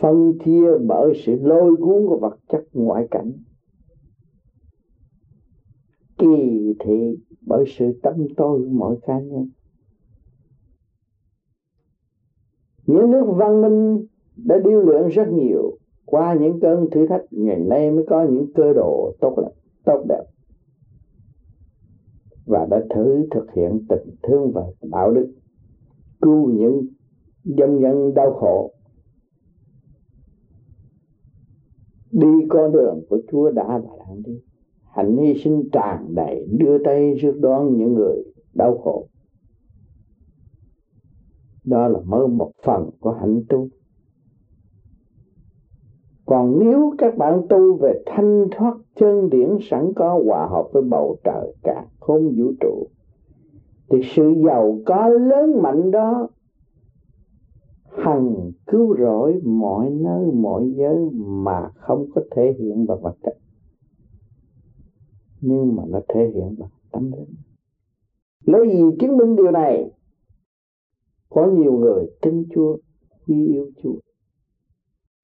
phân 0.00 0.38
chia 0.44 0.78
bởi 0.86 1.12
sự 1.24 1.36
lôi 1.40 1.76
cuốn 1.76 2.06
của 2.06 2.18
vật 2.20 2.38
chất 2.48 2.64
ngoại 2.72 3.08
cảnh. 3.10 3.32
Kỳ 6.18 6.74
thị 6.80 7.16
bởi 7.46 7.64
sự 7.78 8.00
tâm 8.02 8.14
tôi 8.36 8.58
của 8.58 8.70
mỗi 8.70 8.98
cá 9.06 9.20
nhân. 9.20 9.50
Những 12.90 13.10
nước 13.10 13.24
văn 13.26 13.62
minh 13.62 14.06
đã 14.36 14.58
điêu 14.64 14.80
luyện 14.80 15.08
rất 15.08 15.28
nhiều. 15.32 15.76
Qua 16.06 16.34
những 16.34 16.60
cơn 16.60 16.90
thử 16.90 17.06
thách, 17.06 17.22
ngày 17.30 17.58
nay 17.58 17.90
mới 17.90 18.04
có 18.08 18.26
những 18.30 18.52
cơ 18.54 18.72
đồ 18.72 19.12
tốt 19.20 19.34
đẹp 19.42 19.52
tốt 19.84 20.04
đẹp. 20.08 20.24
Và 22.46 22.66
đã 22.70 22.80
thử 22.94 23.26
thực 23.30 23.52
hiện 23.52 23.80
tình 23.88 24.14
thương 24.22 24.52
và 24.52 24.62
đạo 24.82 25.10
đức, 25.10 25.32
cứu 26.20 26.50
những 26.50 26.86
dân 27.44 27.80
nhân 27.80 28.14
đau 28.14 28.32
khổ. 28.32 28.72
Đi 32.12 32.28
con 32.48 32.72
đường 32.72 33.00
của 33.08 33.20
Chúa 33.30 33.50
đã 33.50 33.78
và 33.78 33.96
đang 33.98 34.22
đi. 34.22 34.40
Hạnh 34.90 35.16
hy 35.16 35.34
sinh 35.44 35.68
tràn 35.72 36.14
đầy, 36.14 36.46
đưa 36.58 36.84
tay 36.84 37.14
rước 37.14 37.38
đón 37.40 37.76
những 37.76 37.94
người 37.94 38.24
đau 38.54 38.78
khổ 38.78 39.06
đó 41.70 41.88
là 41.88 42.00
mới 42.04 42.28
một 42.28 42.50
phần 42.64 42.90
của 43.00 43.12
hạnh 43.12 43.42
tu. 43.48 43.68
Còn 46.26 46.58
nếu 46.58 46.94
các 46.98 47.16
bạn 47.16 47.42
tu 47.48 47.76
về 47.76 48.02
thanh 48.06 48.48
thoát 48.50 48.76
chân 48.96 49.30
điển 49.30 49.58
sẵn 49.60 49.92
có 49.96 50.20
hòa 50.26 50.46
hợp 50.46 50.68
với 50.72 50.82
bầu 50.82 51.16
trời, 51.24 51.54
cả 51.62 51.86
không 52.00 52.34
vũ 52.36 52.52
trụ, 52.60 52.86
thì 53.90 53.98
sự 54.04 54.34
giàu 54.46 54.78
có 54.86 55.08
lớn 55.08 55.62
mạnh 55.62 55.90
đó 55.90 56.28
hằng 57.96 58.52
cứu 58.66 58.96
rỗi 58.98 59.40
mọi 59.44 59.90
nơi, 59.90 60.32
mọi 60.32 60.72
giới 60.76 61.10
mà 61.20 61.68
không 61.74 62.06
có 62.14 62.22
thể 62.30 62.54
hiện 62.58 62.86
bằng 62.86 63.00
vật 63.02 63.16
chất 63.22 63.36
nhưng 65.40 65.76
mà 65.76 65.82
nó 65.88 66.00
thể 66.08 66.30
hiện 66.34 66.54
bằng 66.58 66.70
tâm 66.92 67.12
linh. 67.12 67.34
Lấy 68.44 68.68
gì 68.68 68.82
chứng 69.00 69.16
minh 69.16 69.36
điều 69.36 69.50
này? 69.50 69.90
Có 71.30 71.46
nhiều 71.46 71.72
người 71.72 72.06
tin 72.22 72.44
Chúa 72.54 72.76
quý 73.26 73.46
yêu 73.46 73.70
Chúa. 73.82 73.98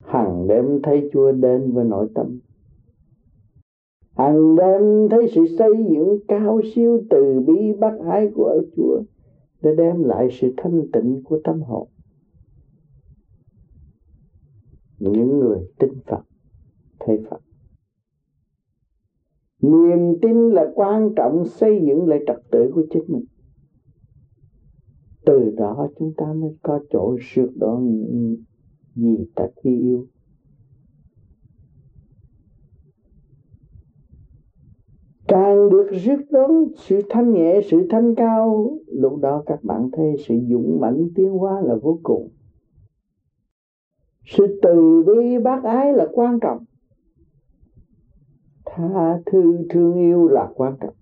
Hằng 0.05 0.49
đêm 0.49 0.83
thấy 0.83 1.11
Chúa 1.13 1.33
đến 1.33 1.73
với 1.73 1.85
nội 1.85 2.09
tâm. 2.15 2.39
Hằng 4.17 4.57
đêm 4.57 5.09
thấy 5.11 5.29
sự 5.35 5.47
xây 5.59 5.73
dựng 5.91 6.19
cao 6.29 6.61
siêu 6.75 7.03
từ 7.11 7.41
bi 7.47 7.73
bác 7.81 7.99
ái 8.11 8.31
của 8.35 8.63
Chúa 8.77 9.03
để 9.63 9.75
đem 9.75 10.05
lại 10.05 10.29
sự 10.33 10.55
thanh 10.57 10.83
tịnh 10.93 11.23
của 11.25 11.41
tâm 11.45 11.63
hồn 11.63 11.89
những 14.99 15.39
người 15.39 15.59
tin 15.79 15.91
Phật, 16.07 16.23
thấy 17.01 17.19
Phật. 17.31 17.41
Niềm 19.61 20.19
tin 20.23 20.51
là 20.51 20.73
quan 20.75 21.15
trọng 21.17 21.45
xây 21.45 21.83
dựng 21.87 22.09
lại 22.09 22.19
trật 22.27 22.37
tự 22.51 22.71
của 22.75 22.83
chính 22.91 23.05
mình 23.09 23.25
từ 25.27 25.55
đó 25.57 25.89
chúng 25.99 26.13
ta 26.17 26.33
mới 26.33 26.57
có 26.63 26.81
chỗ 26.91 27.17
sượt 27.21 27.51
đoạn 27.57 28.07
gì 28.95 29.17
ta 29.35 29.45
khi 29.63 29.81
yêu. 29.81 30.07
Càng 35.29 35.71
được 35.71 35.89
rước 36.05 36.23
đón 36.31 36.51
sự 36.77 37.03
thanh 37.09 37.33
nhẹ, 37.33 37.61
sự 37.71 37.87
thanh 37.91 38.15
cao, 38.15 38.79
lúc 38.87 39.21
đó 39.21 39.43
các 39.47 39.65
bạn 39.65 39.91
thấy 39.93 40.17
sự 40.29 40.35
dũng 40.51 40.81
mãnh 40.81 41.09
tiến 41.15 41.31
hóa 41.31 41.61
là 41.61 41.75
vô 41.83 41.99
cùng. 42.03 42.29
Sự 44.25 44.59
từ 44.63 45.03
bi 45.07 45.39
bác 45.39 45.65
ái 45.65 45.93
là 45.93 46.07
quan 46.13 46.41
trọng. 46.41 46.65
Tha 48.65 49.21
thứ 49.27 49.59
thương 49.71 49.95
yêu 49.95 50.29
là 50.29 50.53
quan 50.55 50.77
trọng. 50.81 50.95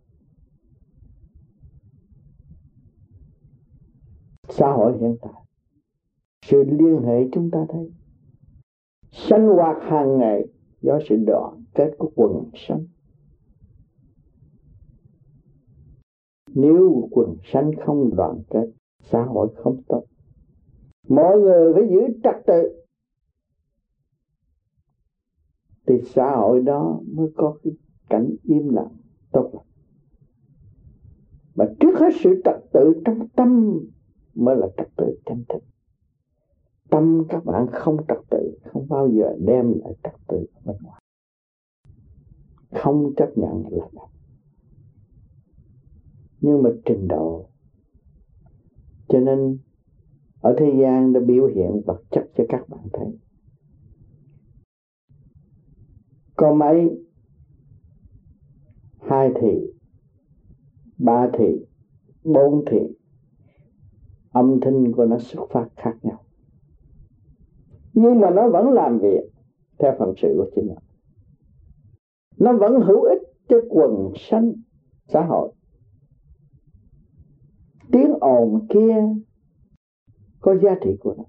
Xã 4.48 4.72
hội 4.72 4.98
hiện 4.98 5.16
tại. 5.22 5.42
Sự 6.46 6.64
liên 6.64 7.02
hệ 7.02 7.28
chúng 7.32 7.50
ta 7.50 7.66
thấy. 7.68 7.92
Sinh 9.10 9.46
hoạt 9.46 9.76
hàng 9.82 10.18
ngày 10.18 10.46
do 10.80 10.98
sự 11.08 11.16
đoàn 11.26 11.64
kết 11.74 11.90
của 11.98 12.10
quần 12.14 12.50
sanh. 12.54 12.84
Nếu 16.54 17.08
quần 17.10 17.36
sanh 17.52 17.70
không 17.86 18.16
đoàn 18.16 18.42
kết, 18.50 18.70
xã 19.00 19.24
hội 19.24 19.48
không 19.56 19.82
tốt. 19.88 20.04
Mọi 21.08 21.38
người 21.40 21.74
phải 21.74 21.82
giữ 21.90 22.00
trật 22.24 22.34
tự. 22.46 22.84
Thì 25.86 25.94
xã 26.04 26.36
hội 26.36 26.60
đó 26.62 27.00
mới 27.16 27.28
có 27.36 27.58
cái 27.62 27.72
cảnh 28.08 28.34
im 28.42 28.68
lặng, 28.68 28.96
tốt 29.32 29.50
lành. 29.52 29.66
Mà 31.54 31.64
trước 31.80 31.98
hết 31.98 32.10
sự 32.20 32.42
trật 32.44 32.72
tự 32.72 33.02
trong 33.04 33.28
tâm 33.28 33.80
mới 34.34 34.56
là 34.56 34.66
trật 34.76 34.88
tự 34.96 35.18
chân 35.26 35.44
thực. 35.48 35.64
Tâm 36.90 37.24
các 37.28 37.44
bạn 37.44 37.66
không 37.72 37.96
trật 38.08 38.18
tự, 38.30 38.58
không 38.64 38.88
bao 38.88 39.08
giờ 39.08 39.36
đem 39.46 39.72
lại 39.84 39.94
trật 40.02 40.14
tự 40.28 40.46
bên 40.64 40.76
ngoài. 40.82 41.00
Không 42.70 43.14
chấp 43.16 43.28
nhận 43.36 43.62
là 43.62 43.70
đẹp. 43.70 44.00
Nhưng 46.40 46.62
mà 46.62 46.70
trình 46.84 47.08
độ, 47.08 47.48
cho 49.08 49.20
nên 49.20 49.58
ở 50.40 50.54
thế 50.58 50.72
gian 50.80 51.12
đã 51.12 51.20
biểu 51.20 51.46
hiện 51.46 51.82
vật 51.86 52.02
chất 52.10 52.30
cho 52.36 52.44
các 52.48 52.68
bạn 52.68 52.88
thấy. 52.92 53.18
Có 56.36 56.54
mấy? 56.54 57.06
Hai 59.00 59.30
thị, 59.40 59.72
ba 60.98 61.30
thị, 61.38 61.66
bốn 62.24 62.64
thị 62.70 62.78
âm 64.34 64.60
thanh 64.60 64.92
của 64.92 65.04
nó 65.04 65.18
xuất 65.18 65.50
phát 65.50 65.68
khác 65.76 65.96
nhau. 66.02 66.24
Nhưng 67.92 68.20
mà 68.20 68.30
nó 68.30 68.48
vẫn 68.48 68.72
làm 68.72 68.98
việc 68.98 69.20
theo 69.78 69.94
phận 69.98 70.14
sự 70.16 70.34
của 70.36 70.50
chính 70.54 70.66
nó. 70.66 70.74
Nó 72.38 72.58
vẫn 72.58 72.80
hữu 72.80 73.02
ích 73.02 73.22
cho 73.48 73.60
quần 73.68 74.12
sanh 74.16 74.52
xã 75.06 75.24
hội. 75.24 75.52
Tiếng 77.92 78.14
ồn 78.20 78.66
kia 78.68 78.96
có 80.40 80.56
giá 80.56 80.74
trị 80.84 80.96
của 81.00 81.14
nó. 81.18 81.24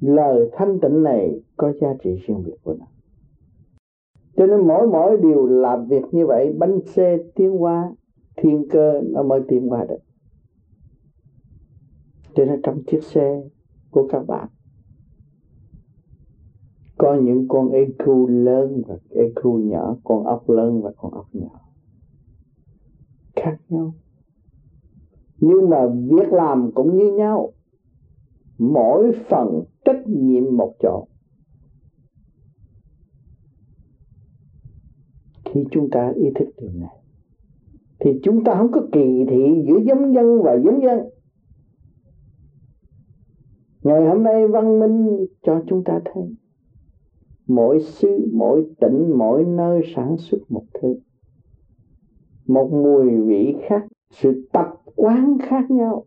Lời 0.00 0.50
thanh 0.52 0.80
tịnh 0.80 1.02
này 1.02 1.40
có 1.56 1.72
giá 1.72 1.94
trị 2.02 2.10
riêng 2.26 2.42
biệt 2.44 2.56
của 2.62 2.74
nó. 2.78 2.86
Cho 4.36 4.46
nên 4.46 4.68
mỗi 4.68 4.86
mỗi 4.86 5.16
điều 5.22 5.46
làm 5.46 5.86
việc 5.86 6.02
như 6.12 6.26
vậy, 6.26 6.52
bánh 6.58 6.80
xe 6.86 7.18
tiến 7.34 7.50
hóa 7.58 7.92
thiên 8.36 8.68
cơ, 8.70 9.00
nó 9.04 9.22
mới 9.22 9.40
tiến 9.48 9.68
hóa 9.68 9.84
được 9.88 9.98
cho 12.34 12.44
nên 12.44 12.62
trong 12.62 12.82
chiếc 12.86 13.02
xe 13.02 13.42
của 13.90 14.08
các 14.08 14.26
bạn, 14.26 14.48
có 16.98 17.14
những 17.14 17.48
con 17.48 17.70
EQ 17.70 18.26
lớn 18.26 18.82
và 18.86 18.96
EQ 19.10 19.58
nhỏ, 19.58 19.96
con 20.04 20.24
ốc 20.24 20.50
lớn 20.50 20.82
và 20.82 20.92
con 20.96 21.12
ốc 21.12 21.26
nhỏ. 21.32 21.60
Khác 23.36 23.58
nhau. 23.68 23.94
Nhưng 25.38 25.70
mà 25.70 25.86
việc 25.86 26.32
làm 26.32 26.72
cũng 26.74 26.96
như 26.96 27.12
nhau. 27.12 27.52
Mỗi 28.58 29.12
phần 29.28 29.64
trách 29.84 30.06
nhiệm 30.06 30.56
một 30.56 30.74
chỗ. 30.82 31.06
Khi 35.44 35.64
chúng 35.70 35.90
ta 35.90 36.12
ý 36.14 36.30
thức 36.34 36.48
điều 36.60 36.70
này, 36.74 36.96
thì 38.00 38.10
chúng 38.22 38.44
ta 38.44 38.54
không 38.58 38.72
có 38.72 38.80
kỳ 38.92 39.24
thị 39.30 39.64
giữa 39.66 39.78
giống 39.86 40.14
dân 40.14 40.42
và 40.42 40.54
giống 40.64 40.82
dân 40.82 40.98
ngày 43.82 44.06
hôm 44.06 44.22
nay 44.22 44.48
văn 44.48 44.80
minh 44.80 45.26
cho 45.42 45.62
chúng 45.66 45.84
ta 45.84 46.00
thấy 46.04 46.34
mỗi 47.46 47.80
xứ, 47.80 48.30
mỗi 48.32 48.66
tỉnh, 48.80 49.18
mỗi 49.18 49.44
nơi 49.44 49.82
sản 49.94 50.16
xuất 50.18 50.38
một 50.48 50.64
thứ. 50.74 50.94
Một 52.46 52.70
mùi 52.72 53.20
vị 53.26 53.56
khác, 53.68 53.86
sự 54.10 54.48
tập 54.52 54.66
quán 54.96 55.38
khác 55.42 55.70
nhau. 55.70 56.04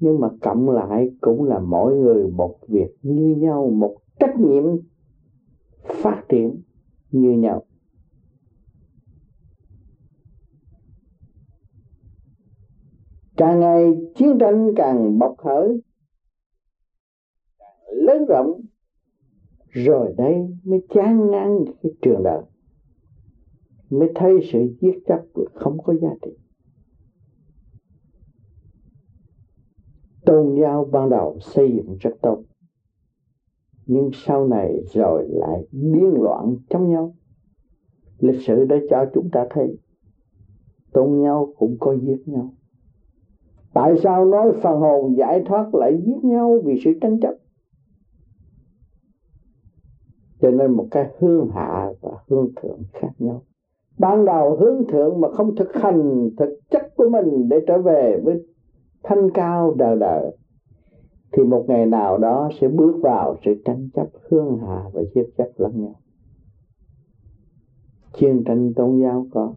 Nhưng 0.00 0.20
mà 0.20 0.28
cộng 0.40 0.70
lại 0.70 1.10
cũng 1.20 1.44
là 1.44 1.58
mỗi 1.58 1.96
người 1.96 2.30
một 2.30 2.58
việc 2.68 2.96
như 3.02 3.36
nhau, 3.38 3.70
một 3.70 3.96
trách 4.20 4.38
nhiệm 4.38 4.64
phát 5.84 6.22
triển 6.28 6.62
như 7.10 7.32
nhau. 7.32 7.62
Càng 13.40 13.60
ngày 13.60 13.92
chiến 14.14 14.38
tranh 14.40 14.70
càng 14.76 15.18
bộc 15.18 15.38
khởi 15.38 15.80
lớn 17.92 18.24
rộng. 18.28 18.60
Rồi 19.68 20.14
đây 20.16 20.34
mới 20.64 20.86
chán 20.88 21.30
ngang 21.30 21.64
cái 21.82 21.92
trường 22.02 22.22
đời, 22.22 22.42
mới 23.90 24.08
thấy 24.14 24.32
sự 24.52 24.58
giết 24.80 25.02
chóc 25.06 25.24
không 25.54 25.78
có 25.82 25.94
giá 26.02 26.08
trị. 26.22 26.30
Tôn 30.26 30.60
giáo 30.60 30.84
ban 30.92 31.10
đầu 31.10 31.38
xây 31.40 31.72
dựng 31.76 31.96
rất 32.00 32.14
tốt, 32.22 32.42
nhưng 33.86 34.10
sau 34.12 34.48
này 34.48 34.82
rồi 34.92 35.28
lại 35.28 35.66
điên 35.72 36.12
loạn 36.14 36.56
trong 36.70 36.90
nhau. 36.90 37.14
Lịch 38.18 38.40
sử 38.46 38.64
đã 38.64 38.76
cho 38.90 39.10
chúng 39.14 39.30
ta 39.32 39.46
thấy, 39.50 39.78
tôn 40.92 41.20
nhau 41.20 41.54
cũng 41.56 41.76
có 41.80 41.96
giết 41.96 42.22
nhau 42.26 42.54
tại 43.74 43.94
sao 44.02 44.24
nói 44.24 44.52
phần 44.62 44.80
hồn 44.80 45.16
giải 45.16 45.42
thoát 45.46 45.74
lại 45.74 46.02
giết 46.04 46.24
nhau 46.24 46.58
vì 46.64 46.80
sự 46.84 46.90
tranh 47.00 47.20
chấp? 47.20 47.34
Cho 50.40 50.50
nên 50.50 50.72
một 50.72 50.86
cái 50.90 51.10
hương 51.18 51.50
hạ 51.54 51.88
và 52.00 52.10
hương 52.28 52.48
thượng 52.62 52.78
khác 52.92 53.10
nhau. 53.18 53.42
Ban 53.98 54.24
đầu 54.24 54.56
hướng 54.56 54.84
thượng 54.88 55.20
mà 55.20 55.28
không 55.32 55.56
thực 55.56 55.74
hành 55.74 56.30
thực 56.38 56.58
chất 56.70 56.96
của 56.96 57.08
mình 57.08 57.48
để 57.48 57.56
trở 57.66 57.78
về 57.78 58.20
với 58.24 58.42
thanh 59.02 59.30
cao 59.30 59.74
đời 59.78 59.96
đời 60.00 60.36
thì 61.32 61.44
một 61.44 61.64
ngày 61.68 61.86
nào 61.86 62.18
đó 62.18 62.50
sẽ 62.60 62.68
bước 62.68 63.00
vào 63.02 63.36
sự 63.44 63.62
tranh 63.64 63.88
chấp, 63.94 64.06
hương 64.30 64.58
hạ 64.58 64.84
và 64.92 65.02
giết 65.14 65.26
chấp 65.38 65.48
lẫn 65.56 65.82
nhau. 65.82 65.94
Chiến 68.12 68.44
tranh 68.46 68.74
tôn 68.74 69.00
giáo 69.02 69.26
có 69.30 69.54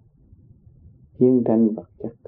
chiến 1.20 1.44
tranh 1.46 1.70
vật 1.70 1.90
chất 2.00 2.23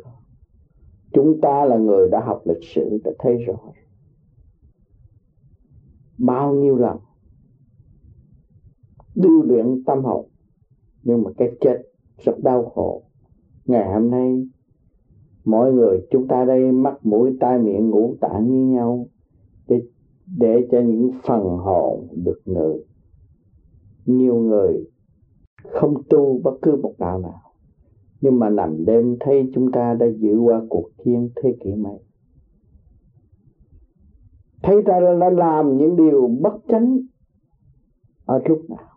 chúng 1.16 1.41
ta 1.41 1.66
là 1.66 1.78
người 1.78 2.09
đã 2.09 2.20
học 2.26 2.41
lịch 2.45 2.63
sử, 2.63 2.99
đã 3.03 3.11
thấy 3.20 3.38
rõ 3.38 3.57
bao 6.18 6.53
nhiêu 6.53 6.76
lần? 6.76 6.97
Điêu 9.16 9.41
luyện 9.41 9.84
tâm 9.86 10.03
hồn, 10.03 10.30
nhưng 11.03 11.24
mà 11.24 11.32
cái 11.38 11.51
chết 11.61 11.82
rất 12.18 12.43
đau 12.43 12.66
khổ. 12.66 13.03
Ngày 13.66 13.93
hôm 13.93 14.11
nay 14.11 14.47
mọi 15.45 15.74
người 15.74 16.07
chúng 16.11 16.28
ta 16.28 16.45
đây 16.45 16.72
mắt, 16.72 17.05
mũi, 17.05 17.38
tai, 17.39 17.59
miệng 17.59 17.89
ngũ 17.89 18.16
tạng 18.22 18.51
như 18.51 18.74
nhau 18.74 19.07
để 19.68 19.82
để 20.38 20.68
cho 20.72 20.80
những 20.80 21.11
phần 21.28 21.43
hồn 21.43 22.07
được 22.11 22.41
ngự. 22.45 22.84
Nhiều 24.05 24.36
người 24.36 24.86
không 25.72 26.03
tu 26.09 26.39
bất 26.43 26.53
cứ 26.61 26.76
một 26.76 26.93
đạo 26.97 27.20
nào 27.20 27.45
nhưng 28.22 28.39
mà 28.39 28.49
nằm 28.49 28.86
đêm 28.86 29.18
thấy 29.20 29.51
chúng 29.53 29.72
ta 29.72 29.93
đã 29.93 30.05
giữ 30.05 30.39
qua 30.39 30.61
cuộc 30.70 30.89
chiến 31.05 31.30
thế 31.36 31.55
kỷ 31.63 31.76
mấy. 31.76 31.99
Thấy 34.63 34.82
ta 34.86 34.99
đã 35.20 35.30
làm 35.30 35.78
những 35.78 35.95
điều 35.95 36.28
bất 36.41 36.53
chánh 36.68 36.97
ở 38.26 38.41
lúc 38.45 38.70
nào? 38.70 38.89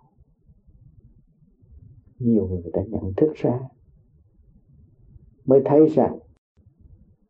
Nhiều 2.18 2.46
người 2.46 2.70
đã 2.72 2.82
nhận 2.88 3.12
thức 3.16 3.32
ra. 3.34 3.60
Mới 5.44 5.62
thấy 5.64 5.86
rằng 5.86 6.18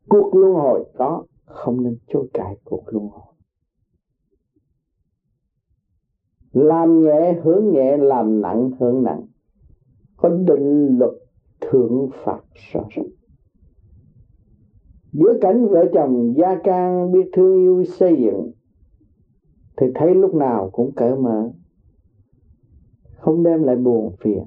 cuộc 0.08 0.34
luân 0.34 0.54
hồi 0.54 0.84
có 0.94 1.24
không 1.44 1.82
nên 1.82 1.98
chối 2.06 2.28
cãi 2.34 2.56
cuộc 2.64 2.82
luân 2.86 3.08
hồi. 3.08 3.34
Làm 6.52 7.04
nhẹ 7.04 7.40
hướng 7.42 7.70
nhẹ, 7.72 7.96
làm 7.96 8.40
nặng 8.40 8.70
hướng 8.78 9.02
nặng. 9.02 9.26
Có 10.16 10.28
định 10.28 10.98
luật 10.98 11.12
thượng 11.70 12.10
Phật 12.24 12.44
so 12.72 12.80
sánh. 12.96 13.08
giữa 15.12 15.38
cảnh 15.40 15.68
vợ 15.68 15.84
chồng 15.94 16.34
gia 16.36 16.60
can 16.64 17.12
biết 17.12 17.30
thương 17.32 17.58
yêu 17.58 17.84
xây 17.84 18.16
dựng, 18.16 18.52
thì 19.76 19.86
thấy 19.94 20.14
lúc 20.14 20.34
nào 20.34 20.70
cũng 20.72 20.92
cởi 20.96 21.16
mở, 21.16 21.50
không 23.16 23.42
đem 23.42 23.62
lại 23.62 23.76
buồn 23.76 24.16
phiền. 24.20 24.42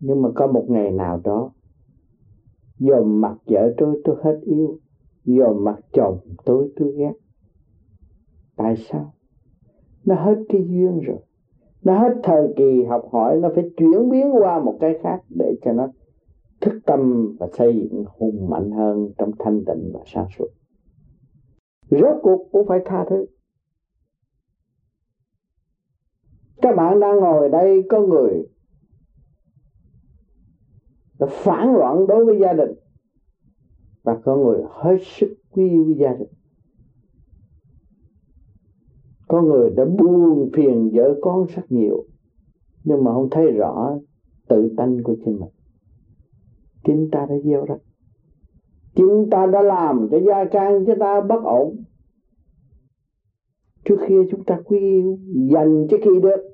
Nhưng 0.00 0.22
mà 0.22 0.28
có 0.34 0.46
một 0.46 0.64
ngày 0.68 0.90
nào 0.90 1.20
đó, 1.24 1.52
dòm 2.78 3.20
mặt 3.20 3.36
vợ 3.46 3.74
tôi 3.76 4.00
tôi 4.04 4.16
hết 4.24 4.40
yêu 4.42 4.78
dòm 5.24 5.64
mặt 5.64 5.76
chồng 5.92 6.18
tôi 6.44 6.72
tôi 6.76 6.92
ghét. 6.92 7.12
Tại 8.56 8.74
sao? 8.76 9.12
Nó 10.04 10.14
hết 10.14 10.44
cái 10.48 10.64
duyên 10.68 11.00
rồi 11.00 11.18
nó 11.86 11.98
hết 11.98 12.14
thời 12.22 12.48
kỳ 12.56 12.84
học 12.88 13.08
hỏi, 13.12 13.36
nó 13.40 13.48
phải 13.54 13.70
chuyển 13.76 14.10
biến 14.10 14.30
qua 14.32 14.60
một 14.60 14.76
cái 14.80 14.98
khác 15.02 15.22
để 15.28 15.56
cho 15.62 15.72
nó 15.72 15.88
thức 16.60 16.80
tâm 16.86 17.34
và 17.38 17.48
xây 17.52 17.74
dựng 17.74 18.04
hùng 18.18 18.50
mạnh 18.50 18.70
hơn 18.70 19.08
trong 19.18 19.30
thanh 19.38 19.64
tịnh 19.64 19.90
và 19.94 20.00
sáng 20.06 20.26
suốt. 20.38 20.46
Rốt 21.90 22.16
cuộc 22.22 22.48
cũng 22.52 22.66
phải 22.68 22.80
tha 22.84 23.04
thứ. 23.10 23.26
Các 26.62 26.76
bạn 26.76 27.00
đang 27.00 27.20
ngồi 27.20 27.48
đây, 27.48 27.82
có 27.90 28.00
người 28.00 28.48
phản 31.28 31.74
loạn 31.74 32.06
đối 32.06 32.24
với 32.24 32.38
gia 32.40 32.52
đình 32.52 32.70
và 34.02 34.20
có 34.24 34.36
người 34.36 34.62
hết 34.70 34.96
sức 35.02 35.34
quý 35.50 35.70
yêu 35.70 35.94
gia 35.98 36.12
đình 36.12 36.28
có 39.36 39.42
người 39.42 39.70
đã 39.70 39.84
buông 39.84 40.50
phiền 40.54 40.90
vợ 40.92 41.14
con 41.20 41.46
rất 41.46 41.62
nhiều, 41.68 42.04
nhưng 42.84 43.04
mà 43.04 43.12
không 43.12 43.28
thấy 43.30 43.52
rõ 43.52 43.98
tự 44.48 44.74
tánh 44.76 45.02
của 45.02 45.16
chính 45.24 45.40
mình. 45.40 45.50
Chính 46.84 47.08
ta 47.12 47.26
đã 47.28 47.34
gieo 47.44 47.64
rắc. 47.64 47.78
Chúng 48.94 49.30
ta 49.30 49.46
đã 49.46 49.62
làm 49.62 50.08
cho 50.10 50.18
gia 50.18 50.44
can 50.44 50.84
cho 50.86 50.94
ta 51.00 51.20
bất 51.20 51.44
ổn. 51.44 51.76
Trước 53.84 53.96
khi 54.06 54.14
chúng 54.30 54.44
ta 54.44 54.60
quý 54.64 54.78
yêu, 54.78 55.18
dành 55.50 55.86
cho 55.90 55.96
khi 56.02 56.20
được 56.22 56.50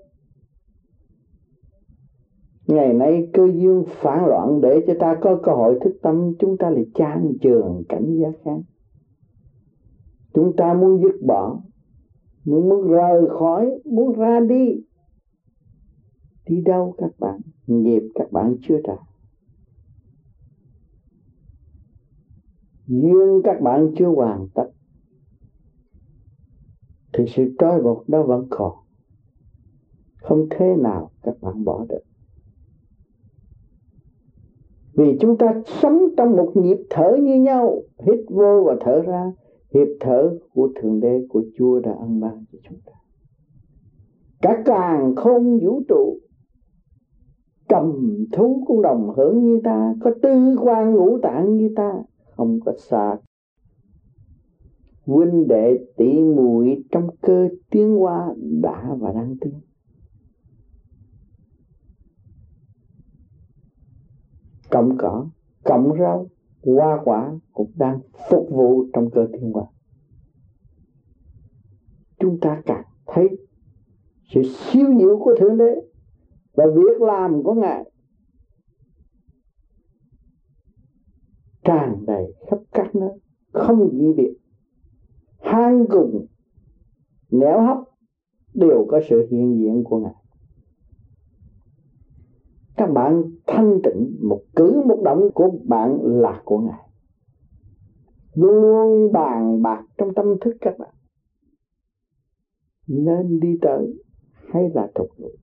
ngày 2.66 2.92
nay 2.92 3.28
cơ 3.32 3.42
duyên 3.54 3.84
phản 3.86 4.26
loạn 4.26 4.60
để 4.60 4.84
cho 4.86 4.94
ta 5.00 5.16
có 5.20 5.40
cơ 5.42 5.52
hội 5.52 5.78
thức 5.84 5.92
tâm, 6.02 6.32
chúng 6.38 6.56
ta 6.56 6.70
lại 6.70 6.84
chán 6.94 7.32
trường 7.40 7.82
cảnh 7.88 8.16
gia 8.20 8.28
kháng 8.44 8.62
chúng 10.34 10.56
ta 10.56 10.74
muốn 10.74 11.02
dứt 11.02 11.22
bỏ 11.26 11.58
nhưng 12.44 12.68
muốn 12.68 12.88
rời 12.88 13.28
khỏi, 13.38 13.70
muốn 13.84 14.18
ra 14.18 14.40
đi 14.40 14.82
đi 16.46 16.60
đâu 16.60 16.94
các 16.98 17.10
bạn? 17.18 17.40
Nghiệp 17.66 18.02
các 18.14 18.32
bạn 18.32 18.56
chưa 18.62 18.80
trả. 18.84 18.96
Duyên 22.86 23.40
các 23.44 23.60
bạn 23.60 23.92
chưa 23.96 24.08
hoàn 24.08 24.48
tất. 24.54 24.70
Thì 27.12 27.24
sự 27.28 27.54
trói 27.58 27.82
buộc 27.82 28.08
đó 28.08 28.22
vẫn 28.22 28.46
còn. 28.50 28.72
Không 30.22 30.46
thế 30.50 30.76
nào 30.78 31.10
các 31.22 31.34
bạn 31.40 31.64
bỏ 31.64 31.86
được. 31.88 32.02
Vì 34.94 35.18
chúng 35.20 35.38
ta 35.38 35.62
sống 35.66 36.02
trong 36.16 36.36
một 36.36 36.52
nhịp 36.54 36.76
thở 36.90 37.16
như 37.22 37.40
nhau, 37.40 37.82
hít 37.98 38.18
vô 38.28 38.64
và 38.66 38.76
thở 38.80 39.02
ra 39.02 39.32
hiệp 39.74 39.88
thở 40.00 40.38
của 40.54 40.72
thượng 40.76 41.00
đế, 41.00 41.26
của 41.28 41.42
chúa 41.58 41.80
đã 41.80 41.92
ăn 42.00 42.20
ban 42.20 42.44
cho 42.52 42.58
chúng 42.68 42.78
ta. 42.86 42.92
Cả 44.42 44.62
càng 44.64 45.14
không 45.16 45.58
vũ 45.58 45.82
trụ 45.88 46.18
cầm 47.72 47.92
thú 48.32 48.64
cũng 48.66 48.82
đồng 48.82 49.14
hưởng 49.16 49.44
như 49.44 49.60
ta, 49.64 49.94
có 50.00 50.10
tư 50.22 50.56
quan 50.60 50.94
ngũ 50.94 51.18
tạng 51.18 51.56
như 51.56 51.70
ta, 51.76 51.92
không 52.36 52.60
có 52.64 52.72
xa. 52.78 53.16
Huynh 55.06 55.48
đệ 55.48 55.78
tỷ 55.96 56.20
muội 56.20 56.84
trong 56.90 57.08
cơ 57.20 57.48
tiến 57.70 57.96
hóa 57.96 58.34
đã 58.62 58.96
và 58.98 59.12
đang 59.12 59.36
tiến. 59.40 59.60
Cộng 64.70 64.96
cỏ 64.98 65.26
cộng 65.64 65.92
rau 65.98 66.26
hoa 66.64 67.00
quả 67.04 67.32
cũng 67.52 67.70
đang 67.74 68.00
phục 68.30 68.48
vụ 68.50 68.86
trong 68.92 69.10
cơ 69.10 69.26
thiên 69.32 69.52
hòa 69.52 69.64
chúng 72.18 72.38
ta 72.40 72.62
càng 72.66 72.84
thấy 73.06 73.28
sự 74.34 74.42
siêu 74.42 74.86
diệu 74.98 75.18
của 75.18 75.34
thượng 75.38 75.58
đế 75.58 75.74
và 76.54 76.64
việc 76.74 77.00
làm 77.00 77.42
của 77.42 77.54
ngài 77.54 77.84
tràn 81.64 82.04
đầy 82.06 82.34
khắp 82.50 82.58
các 82.72 82.94
nơi, 82.94 83.10
không 83.52 83.90
gì 83.92 84.12
biệt. 84.16 84.38
Hang 85.40 85.86
cùng, 85.90 86.26
nẻo 87.30 87.60
hấp 87.60 87.76
đều 88.54 88.86
có 88.88 89.00
sự 89.10 89.26
hiện 89.30 89.58
diện 89.58 89.84
của 89.84 89.98
ngài 89.98 90.21
các 92.76 92.86
bạn 92.86 93.22
thanh 93.46 93.80
tịnh 93.84 94.18
một 94.22 94.40
cử 94.56 94.82
một 94.86 95.00
động 95.04 95.30
của 95.34 95.50
bạn 95.64 95.98
là 96.02 96.42
của 96.44 96.58
ngài. 96.58 96.88
Luôn 98.34 98.62
luôn 98.62 99.12
bàn 99.12 99.62
bạc 99.62 99.84
trong 99.98 100.14
tâm 100.14 100.26
thức 100.40 100.56
các 100.60 100.78
bạn. 100.78 100.94
Nên 102.86 103.40
đi 103.40 103.58
tới 103.62 103.94
hay 104.52 104.70
là 104.74 104.90
thục 104.94 105.08
lụi 105.16 105.36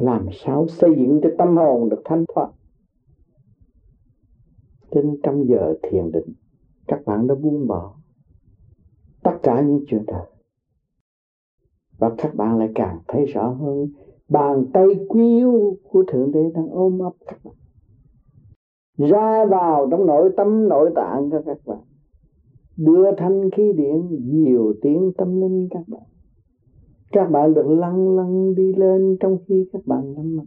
làm 0.00 0.26
sao 0.32 0.66
xây 0.68 0.90
dựng 0.96 1.20
cho 1.22 1.28
tâm 1.38 1.56
hồn 1.56 1.88
được 1.88 2.02
thanh 2.04 2.24
thoát? 2.34 2.50
Trên 4.90 5.16
trong 5.22 5.48
giờ 5.48 5.74
thiền 5.82 6.12
định, 6.12 6.34
các 6.86 7.04
bạn 7.06 7.26
đã 7.26 7.34
buông 7.34 7.66
bỏ 7.66 7.96
tất 9.22 9.38
cả 9.42 9.60
những 9.60 9.84
chuyện 9.88 10.04
đời 10.06 10.26
và 11.98 12.10
các 12.18 12.34
bạn 12.34 12.58
lại 12.58 12.68
càng 12.74 12.98
thấy 13.08 13.24
rõ 13.24 13.48
hơn 13.48 13.88
bàn 14.28 14.66
tay 14.72 14.86
quý 15.08 15.36
yêu 15.36 15.76
của 15.90 16.04
thượng 16.08 16.32
đế 16.32 16.50
đang 16.54 16.68
ôm 16.70 16.98
ấp 16.98 17.12
các 17.26 17.38
bạn. 17.44 17.54
Ra 18.98 19.44
vào 19.44 19.88
trong 19.90 20.06
nội 20.06 20.30
tâm, 20.36 20.68
nội 20.68 20.90
tạng 20.94 21.30
cho 21.30 21.42
các 21.46 21.58
bạn. 21.66 21.80
Đưa 22.76 23.16
thanh 23.16 23.50
khí 23.50 23.72
điện 23.76 24.18
nhiều 24.24 24.74
tiếng 24.82 25.12
tâm 25.16 25.40
linh 25.40 25.68
các 25.70 25.88
bạn. 25.88 26.02
Các 27.12 27.30
bạn 27.30 27.54
được 27.54 27.66
lăn 27.66 28.16
lăn 28.16 28.54
đi 28.54 28.74
lên 28.74 29.16
trong 29.20 29.38
khi 29.46 29.68
các 29.72 29.82
bạn 29.86 30.12
nhắm 30.12 30.36
mắt 30.36 30.44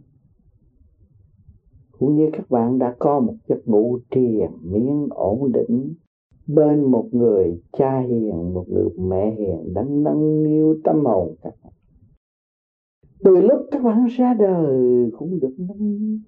cũng 1.98 2.16
như 2.16 2.28
các 2.32 2.50
bạn 2.50 2.78
đã 2.78 2.94
có 2.98 3.20
một 3.20 3.34
giấc 3.48 3.68
ngủ 3.68 3.98
triền 4.10 4.50
miên 4.62 5.08
ổn 5.10 5.52
định 5.52 5.94
bên 6.48 6.84
một 6.84 7.08
người 7.12 7.60
cha 7.72 8.00
hiền, 8.00 8.54
một 8.54 8.64
người 8.68 8.88
mẹ 8.98 9.30
hiền 9.30 9.74
đang 9.74 10.02
nâng 10.02 10.42
niu 10.42 10.76
tâm 10.84 11.04
hồn 11.04 11.34
các 11.42 11.54
bạn. 11.64 11.72
Từ 13.24 13.36
lúc 13.36 13.66
các 13.70 13.82
bạn 13.82 14.06
ra 14.06 14.34
đời 14.34 15.10
cũng 15.18 15.40
được 15.40 15.54
nâng 15.58 15.98
niu. 15.98 16.18